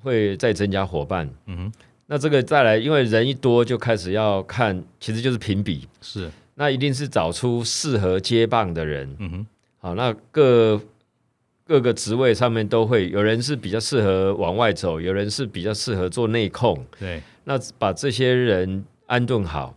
[0.02, 1.72] 会再增加伙伴，嗯哼，
[2.06, 9.48] 那这个再来，因为人一多就开始要看，其实就是评比，是，那一定是找出适合接棒的人，嗯哼，
[9.80, 10.80] 好，那各
[11.68, 19.76] 各个职位上面都会有人是比较适合往外走，有人是比较适合做内控，对，那把这些人安顿好。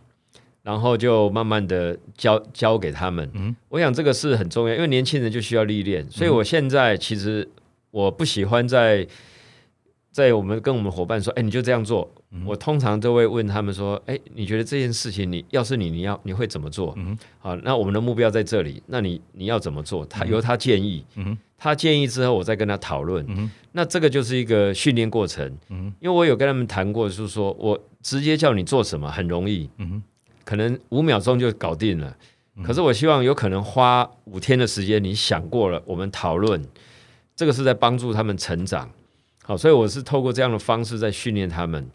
[0.65, 7.47] 然后就慢慢的教教给他们，嗯，我想这个是很重要，因为年轻人就需要历练，所以我现在其实
[7.91, 9.07] 我不喜欢在
[10.11, 12.11] 在我们跟我们伙伴说，哎，你就这样做，
[12.47, 16.95] 我通常都会问他们说，哎，你觉得这件事情你要是你你要你会怎么做？
[16.97, 20.03] 嗯，好，那我们的目标在这里，那你你要怎么做？
[20.07, 30.01] 他由他建议，嗯，他建议之后我再跟他讨论，嗯，那这个就是一个训练过程，嗯，因为我有跟他们谈过，就是说我直接叫你做什么很容易，嗯。
[30.45, 32.15] 可能五秒钟就搞定了，
[32.63, 35.03] 可是我希望有可能花五天的时间。
[35.03, 36.63] 你想过了，我们讨论，
[37.35, 38.89] 这个是在帮助他们成长。
[39.43, 41.85] 好，所以我是透过这样的方式在训练他们。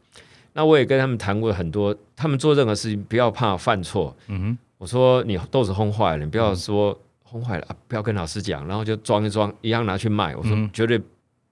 [0.52, 4.14] 那我也跟他们谈过很多，他们做任何事情不要怕犯错。
[4.26, 10.34] 嗯哼，我说你豆子烘坏了，你不要说烘坏了啊，不要跟老师讲，然后就装一装，一样拿去卖。
[10.34, 11.00] 我说绝对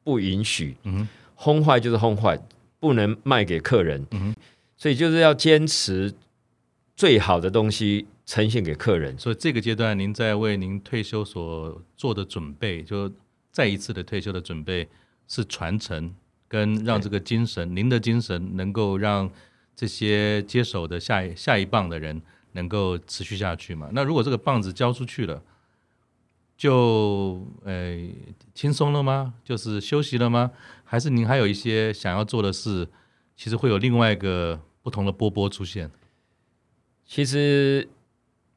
[0.02, 0.76] 不允许。
[0.82, 2.36] 嗯哼，烘坏就是烘坏，
[2.80, 4.04] 不能卖给客人。
[4.10, 4.34] 嗯哼，
[4.76, 6.12] 所以就是要坚持。
[6.98, 13.08] 最好的东西呈现给客人，所以这个阶段您在为您退休所做的准备，就
[13.52, 14.88] 再一次的退休的准备
[15.28, 16.12] 是传承
[16.48, 19.30] 跟让这个精神，您的精神能够让
[19.76, 22.20] 这些接手的下一下一棒的人
[22.54, 23.88] 能够持续下去嘛？
[23.92, 25.40] 那如果这个棒子交出去了，
[26.56, 27.96] 就呃
[28.54, 29.34] 轻松了吗？
[29.44, 30.50] 就是休息了吗？
[30.82, 32.88] 还是您还有一些想要做的事？
[33.36, 35.88] 其实会有另外一个不同的波波出现。
[37.08, 37.88] 其实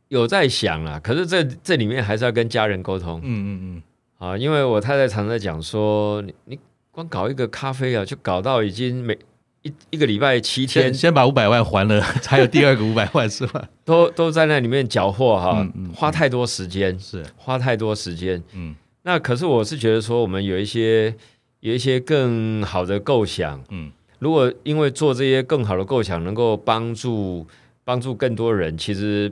[0.09, 3.19] 有在想啊，可是这这里面还是要跟家人沟通。
[3.23, 3.83] 嗯嗯嗯。
[4.17, 6.59] 啊，因为我太太常在讲说，你你
[6.91, 9.17] 光搞一个咖啡啊，就搞到已经每
[9.61, 13.67] 一一个礼拜七天，先，先把五百万还了， 才有第二个五百万是吧？
[13.85, 18.43] 都都在那里面搅和哈，嗯嗯、花太多时间是花太多时间。
[18.53, 18.75] 嗯。
[19.03, 21.15] 那可是我是觉得说，我们有一些
[21.61, 23.63] 有一些更好的构想。
[23.69, 23.91] 嗯。
[24.19, 27.47] 如果因为做这些更好的构想，能够帮助。
[27.83, 29.31] 帮助更多人，其实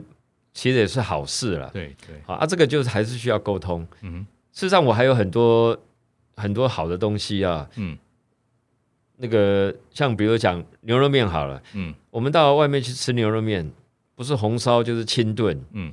[0.52, 1.70] 其实也是好事了。
[1.72, 3.86] 对对，好啊，这个就是还是需要沟通。
[4.02, 5.78] 嗯，事实上我还有很多
[6.36, 7.68] 很多好的东西啊。
[7.76, 7.96] 嗯，
[9.16, 13.70] 那个像比如讲牛肉面好了，嗯，我们到外面去吃牛肉面，
[14.14, 15.92] 不是红烧就是清炖，嗯，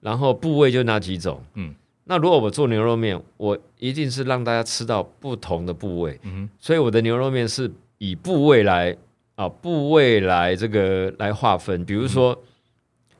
[0.00, 1.74] 然后部位就那几种，嗯。
[2.08, 8.96] 那如果我做牛肉面，我一定是让大家吃到不同的部位，嗯，所以我的牛肉面是以部位来
[9.36, 11.84] 啊部位来这个来划分。
[11.84, 12.36] 比如说，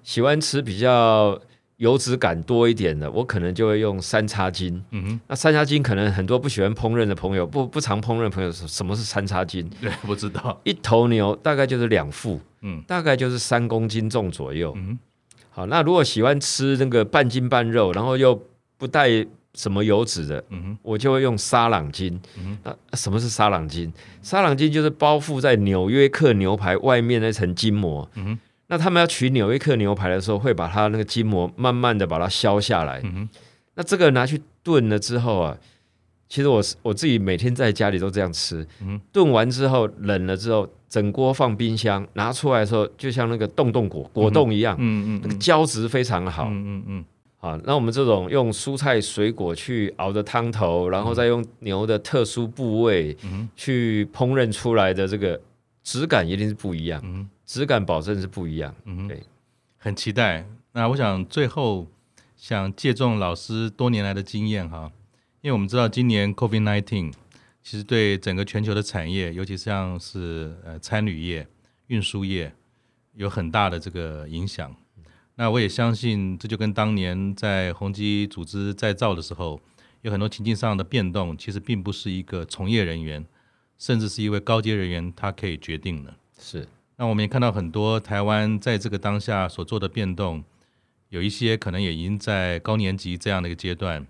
[0.03, 1.41] 喜欢吃比较
[1.77, 4.83] 油脂感多一点的，我可能就会用三叉筋。
[4.91, 9.69] 嗯哼，那三叉筋可能很多不喜欢烹饪的朋友，不不常烹饪的朋友，什么是三叉筋？
[9.81, 10.59] 对，不知道。
[10.65, 14.73] 一头牛大概就是两副，嗯，大概就是三公斤重左右。
[14.77, 14.99] 嗯，
[15.51, 18.43] 好，那如果喜欢吃那个半筋半肉，然后又
[18.79, 19.09] 不带
[19.57, 22.13] 什么油脂的，嗯哼，我就会用沙朗筋。
[22.39, 23.91] 嗯哼，那什么是沙朗筋？
[24.23, 28.09] 沙朗筋就是包覆在纽约客牛排外面那层筋膜。
[28.15, 33.01] 嗯哼，那他们要取纽约客牛排的时候，会把它那个筋膜慢慢的把它削下来。
[33.03, 33.29] 嗯哼，
[33.77, 35.57] 那这个拿去炖了之后啊，
[36.29, 38.61] 其实我我自己每天在家里都这样吃。
[38.83, 44.77] 嗯哼，炖完之后冷了之后，整锅放冰箱，拿出来的时候就像那个冻冻果果冻一样。
[44.79, 46.49] 嗯嗯，嗯，那个胶质非常好。
[46.51, 47.05] 嗯嗯嗯。
[47.47, 53.17] 啊，那我们这种用蔬菜水果去熬的汤头，然后再用牛的特殊部位
[53.55, 55.41] 去烹饪出来的这个
[55.85, 59.23] 质感一定是不一样，嗯，质感保证是不一样，嗯，对，
[59.77, 60.45] 很期待。
[60.73, 61.87] 那我想最后
[62.37, 64.91] 想借重老师多年来的经验哈，
[65.41, 67.13] 因为我们知道今年 COVID nineteen
[67.63, 71.47] 其实对整个全球的产业，尤其像是呃餐旅业、
[71.87, 72.53] 运输业
[73.15, 74.75] 有很大的这个影响。
[75.39, 79.61] 那我也相信，这就跟当年在宏基组织再造的时候，
[80.01, 83.25] 有很多情境上的变动，其实并不是一个从业人员，
[83.77, 86.15] 甚至是一位高阶人员他可以决定的。
[86.39, 86.67] 是。
[86.97, 90.43] 那我们也看到很多台湾在这个当下所做的变动，
[91.11, 94.07] 有一些可能也已经在高年级这样的一个阶段，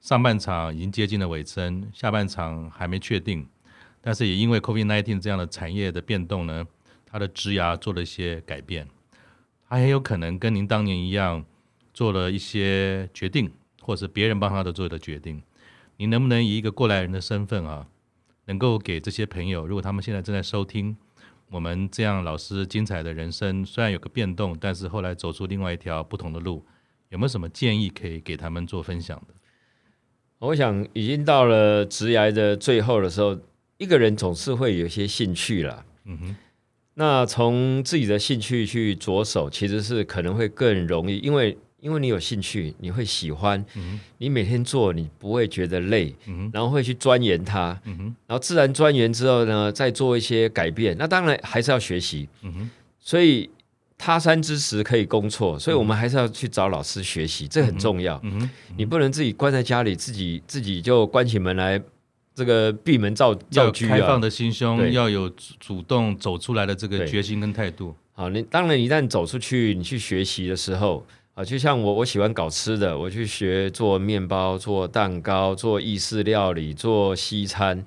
[0.00, 3.46] 上半场已经接近了尾声，下半场还没确定，
[4.00, 6.66] 但是也因为 COVID-19 这样的产业的变动呢，
[7.06, 8.88] 它的职涯做了一些改变。
[9.68, 11.44] 他很有可能跟您当年一样，
[11.92, 13.50] 做了一些决定，
[13.80, 15.42] 或者是别人帮他的做的决定。
[15.96, 17.88] 你能不能以一个过来人的身份啊，
[18.44, 20.96] 能够给这些朋友，如果他们现在正在收听
[21.50, 26.64] 我们这样老师精彩的人生，虽然有个变动，但是后来走出另外一条不同的路，
[27.08, 29.34] 有没有什么建议可以给他们做分享的？
[30.38, 33.38] 我想已经到了职涯的最后的时候，
[33.78, 35.84] 一个人总是会有些兴趣了。
[36.04, 36.36] 嗯哼。
[36.98, 50.96] 那从自己的兴趣去着手，其实是可能会更容易，因为因为你有兴趣，你会喜欢，嗯、你每天做，你不会觉得累，嗯、然后会去钻研它，嗯、然后自然钻研之后呢，再做一些改变。
[50.98, 53.50] 那当然还是要学习，嗯、所以
[53.98, 58.18] 他山之石可以攻错，所以我们还是要去找老师学习，这很重要。
[58.24, 61.78] 嗯、你不能自己关在家里，自己自己就关起门来。
[62.36, 65.26] 这个闭门造造车，开放的心胸，要有
[65.58, 67.96] 主动走出来的这个决心跟态度。
[68.12, 77.82] 好，你当然一旦走出去，你去学习的时候啊，就像我，我喜欢搞吃的，我去学做面包、做蛋糕、做意式料理、做西餐，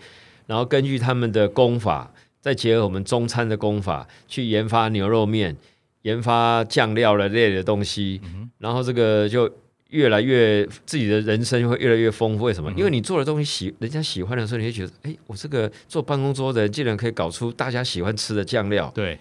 [0.48, 5.56] 然后根据他们的功法，再结合我们中餐的功法，去研发牛肉面，
[6.02, 9.48] 研发酱料的类的东西，嗯、然后这个就。
[9.90, 12.72] 越来越自己的人生会越来越丰富，为什么？
[12.78, 19.18] 因为你做的东西喜人家喜欢的时候，你会觉得，哎，我这个做办公桌的人竟然可以搞出大家喜欢吃的酱料，对，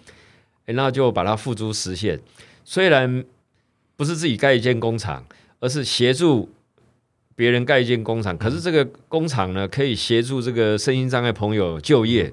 [0.67, 2.19] 哎，那就把它付诸实现。
[2.63, 3.23] 虽然
[3.95, 5.25] 不是自己盖一间工厂，
[5.59, 6.47] 而是协助
[7.35, 12.31] 别人盖一间工厂，可是这个工厂呢，可以协助这个身心障碍朋友就业，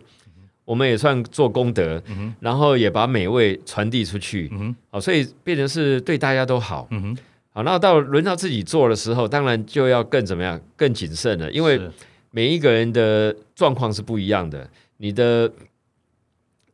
[0.66, 2.02] 我们也算做功德，
[2.40, 4.52] 然后也把美味传递出去，
[4.90, 6.86] 好，所以变成是对大家都好，
[7.56, 11.80] 好，那到轮到自己做的时候，当然就要更怎么样，更谨慎了，因为
[12.30, 15.50] 每一个人的状况是不一样的，你的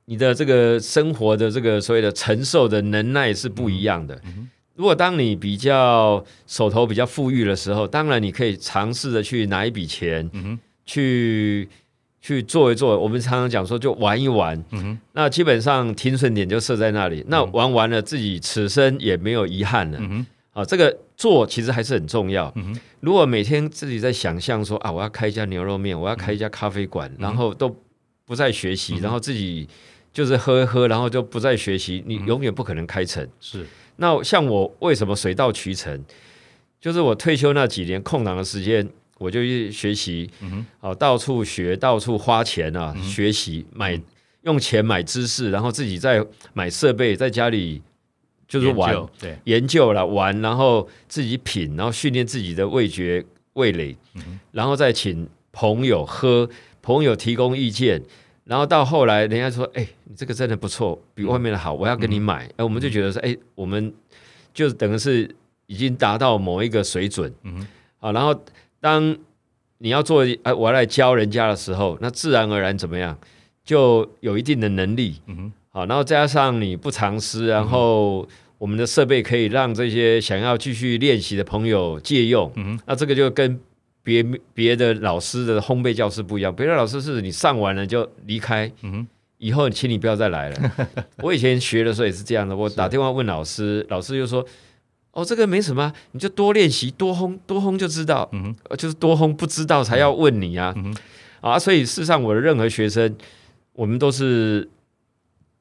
[0.07, 4.20] 你的这个生活的这个所谓的承受的能耐是不一样的。
[4.24, 11.68] 嗯、如果当你比较手头比较富裕的时候，当然你可以尝试着去拿一笔钱，嗯、去
[12.20, 12.99] 去做一做。
[12.99, 14.61] 我们常常讲说，就玩一玩。
[14.72, 20.01] 嗯、那基本上停损点就设在那里，嗯、那玩完了，自己此生也没有遗憾了。
[20.55, 22.53] 嗯啊，这个做其实还是很重要。
[22.57, 27.74] 嗯、如果每天自己在想象说啊，我要开一家牛肉面，我要开一家咖啡馆，嗯、然后都
[28.26, 29.66] 不再学习，嗯、然后自己
[30.12, 33.26] 就是喝一喝，然后就不再学习，你永远不可能开成。
[33.40, 33.66] 是。
[33.96, 36.05] 那像我为什么水到渠成？
[36.80, 38.86] 就是我退休那几年空档的时间，
[39.16, 43.98] 我就去学习，嗯、啊，到处学，到处花钱啊，嗯、学习买
[44.42, 46.22] 用钱买知识，然后自己再
[46.53, 47.80] 买设备，在家里。
[48.61, 53.24] 就是玩，对，研究了玩，然后自己品，然后训练自己的味觉
[53.55, 56.46] 味蕾，嗯、然后再请朋友喝，
[56.82, 58.03] 朋友提供意见，
[58.44, 63.90] 然后到后来人家说，哎，你这个真的不错，比外面的好，我要跟你买，哎、嗯，我们就觉得说，哎，我们
[64.53, 65.34] 就等于是
[65.66, 67.66] 已经达到某一个水准，嗯，
[67.98, 68.38] 好，然后
[68.80, 69.16] 当
[69.78, 73.16] 你要做，哎，我要来教人家的时候，那自然而然怎么样，
[73.64, 78.28] 就有一定的能力，嗯好，然后加上你不藏私，然后
[78.62, 82.48] 我们的设备可以让这些想要继续练习的朋友借用。
[82.54, 83.58] 嗯，那这个就跟
[84.04, 84.22] 别
[84.54, 86.54] 别的老师的烘焙教室不一样。
[86.54, 89.04] 别的老师是你上完了就离开，嗯，
[89.38, 90.72] 以后请你不要再来了。
[91.24, 94.46] 我以前学的时候也是这样的，我打电话问老师，老师就说
[95.10, 98.28] ：“哦，这个没什么，你就多练习，多烘，多烘就知道。
[98.30, 100.72] 嗯，就是多烘不知道才要问你啊。
[100.76, 100.94] 嗯，
[101.40, 103.16] 啊，所以事实上我的任何学生，
[103.72, 104.68] 我们都是。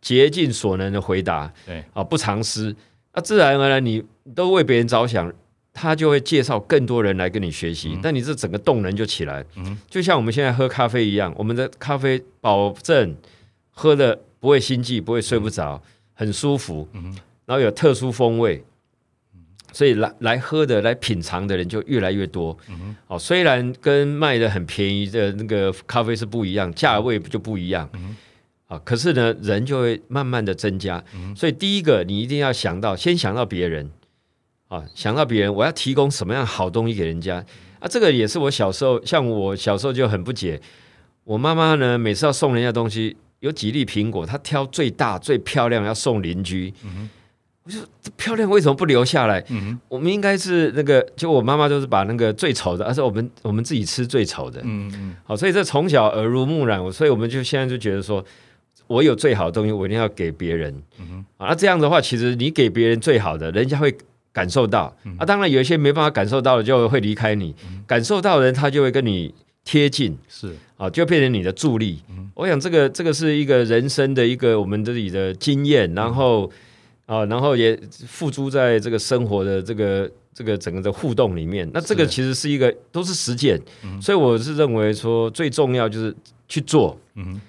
[0.04, 2.76] 竭尽所能的回答，对啊，不藏私，
[3.14, 4.04] 那自然而然你
[4.34, 5.32] 都为别人着想，
[5.74, 13.16] 他就会介绍更多人来跟你学习，那、嗯、你这整个动能就起来，嗯，就像我们现在喝咖啡一样，我们的咖啡保证
[13.70, 18.64] 喝的不会心悸，不会睡不着，嗯、很舒服，嗯，然后有特殊风味，
[19.74, 28.16] 所以来来喝的来品尝的人就越来越多，嗯，哦，虽然跟卖的很便宜的那个咖啡是不一样，价位就不一样，嗯。
[28.72, 33.92] 啊，可是呢，人就会慢慢的增加，嗯，所以第一个你一定要想到，先想到别人，
[34.70, 37.44] 啊，想到别人，我要提供什么样好东西给人家。
[37.80, 37.88] 啊？
[37.90, 40.62] 这个也是我小时候，像我小时候就很不解，
[41.26, 47.10] 我妈妈呢每次要送人家东西，有几粒苹果，她挑最大最漂亮要送邻居，嗯，
[47.66, 49.44] 我就这漂亮为什么不留下来？
[49.50, 58.24] 嗯，我们应该是那个，就我妈妈就是把那个最丑的，而是我们我们自己吃最丑的，嗯嗯，好，所以这从小耳濡目染，我所以我们就现在就觉得说。
[58.92, 60.74] 我有最好的东西，我一定要给别人。
[61.00, 63.96] 嗯、啊，那这样的话，其实你给别人最好的，人家会
[64.34, 64.94] 感受到。
[65.06, 67.56] 嗯、啊，当然有一些没办法感受到的，就会离开你。
[67.66, 69.34] 嗯、感受到的人，他就会跟你
[69.64, 70.18] 贴近。
[70.28, 72.02] 是啊，就变成你的助力。
[72.10, 76.52] 嗯、我想这个这个是一个人生的一个我们自己的经验，然后、
[77.08, 81.70] 嗯、啊，然后也付诸在这个生活的这个这个整个的互动里面。
[81.74, 86.14] 那这个其实是一个都是实践、嗯，所以我是认为说最重要就是
[86.50, 87.00] 去做。
[87.16, 87.40] 嗯。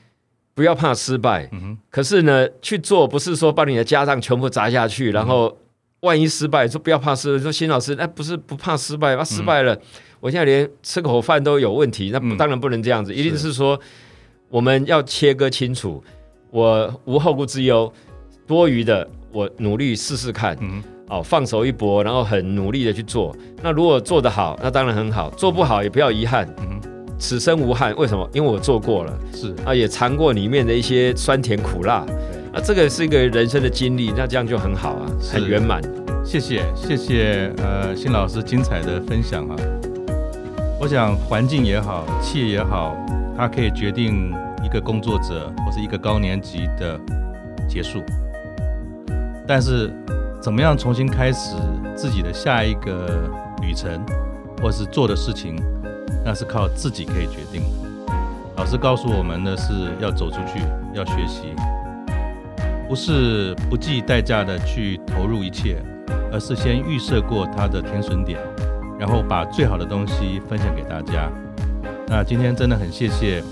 [0.54, 5.56] 不要怕失败，嗯，可是呢，去做不是说把你的家当全部砸下去，嗯，然后
[6.00, 7.42] 万一失败，说不要怕失败。
[7.42, 9.24] 说新老师，那不是不怕失败吗？
[9.24, 9.80] 失败了，嗯，
[10.20, 13.80] 我现在连吃口饭都有问题，那当然不能这样子，嗯，一定是说
[14.50, 16.02] 我们要切割清楚，
[16.50, 17.90] 我无后顾之忧，
[18.46, 23.34] 多余的我努力试试看，嗯，哦，放手一搏，然后很努力的去做。
[23.62, 26.46] 那如果做得好，那当然很好；做不好也不要遗憾。
[26.60, 26.91] 嗯
[27.22, 28.28] 此生无憾，为什么？
[28.32, 32.04] 因为我做过了，是啊，也尝过里面的一些酸甜苦辣，
[32.52, 35.80] 啊，这个是一个人生的经历，那这样就很好啊，很圆满。
[36.24, 39.54] 谢谢，谢谢，呃，辛老师精彩的分享啊。
[40.80, 42.96] 我想环境也好，企业也好，
[43.36, 46.98] 它可以决定一个工作者或是一个高年级的
[47.68, 48.00] 结束，
[49.46, 49.92] 但是
[50.40, 51.54] 怎么样重新开始
[51.94, 53.30] 自己的下一个
[53.62, 54.04] 旅程，
[54.60, 55.54] 或是做的事情。
[56.24, 58.12] 那是靠自己可以决定的。
[58.56, 60.60] 老师告诉我们的是要走出去，
[60.94, 61.54] 要学习，
[62.88, 65.82] 不是不计代价的去投入一切，
[66.30, 68.38] 而是先预设过它的停损点，
[68.98, 71.30] 然后把最好的东西分享给大家。
[72.06, 73.42] 那今天真的很谢谢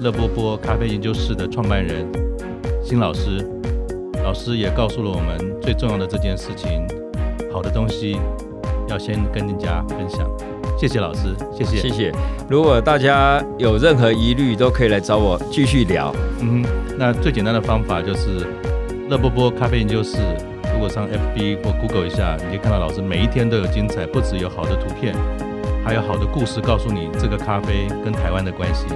[0.00, 2.04] 乐波波咖啡研究室的创办人
[2.84, 3.48] 辛老师，
[4.24, 6.84] 老师也告诉了我们最重要的这件事情：
[7.52, 8.18] 好的东西
[8.88, 10.28] 要先跟人家分享。
[10.78, 12.12] 谢谢老师，谢谢谢谢。
[12.48, 16.14] 如果大家有任何疑虑，都可以来找我继续聊。
[16.40, 16.64] 嗯，
[16.96, 18.46] 那最简单的方法就是
[19.10, 20.18] 乐波波咖啡研究室。
[20.72, 25.12] 如果上 FB 或 Google 一下，你就看到老师每一天都有精彩，不只有好的图片，
[25.84, 28.86] 还有好的故事，告诉你这个咖啡跟台湾的关系。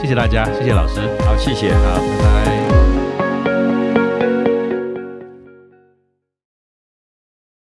[0.00, 2.63] 谢谢大家，谢谢老师，好，谢谢，好，拜拜。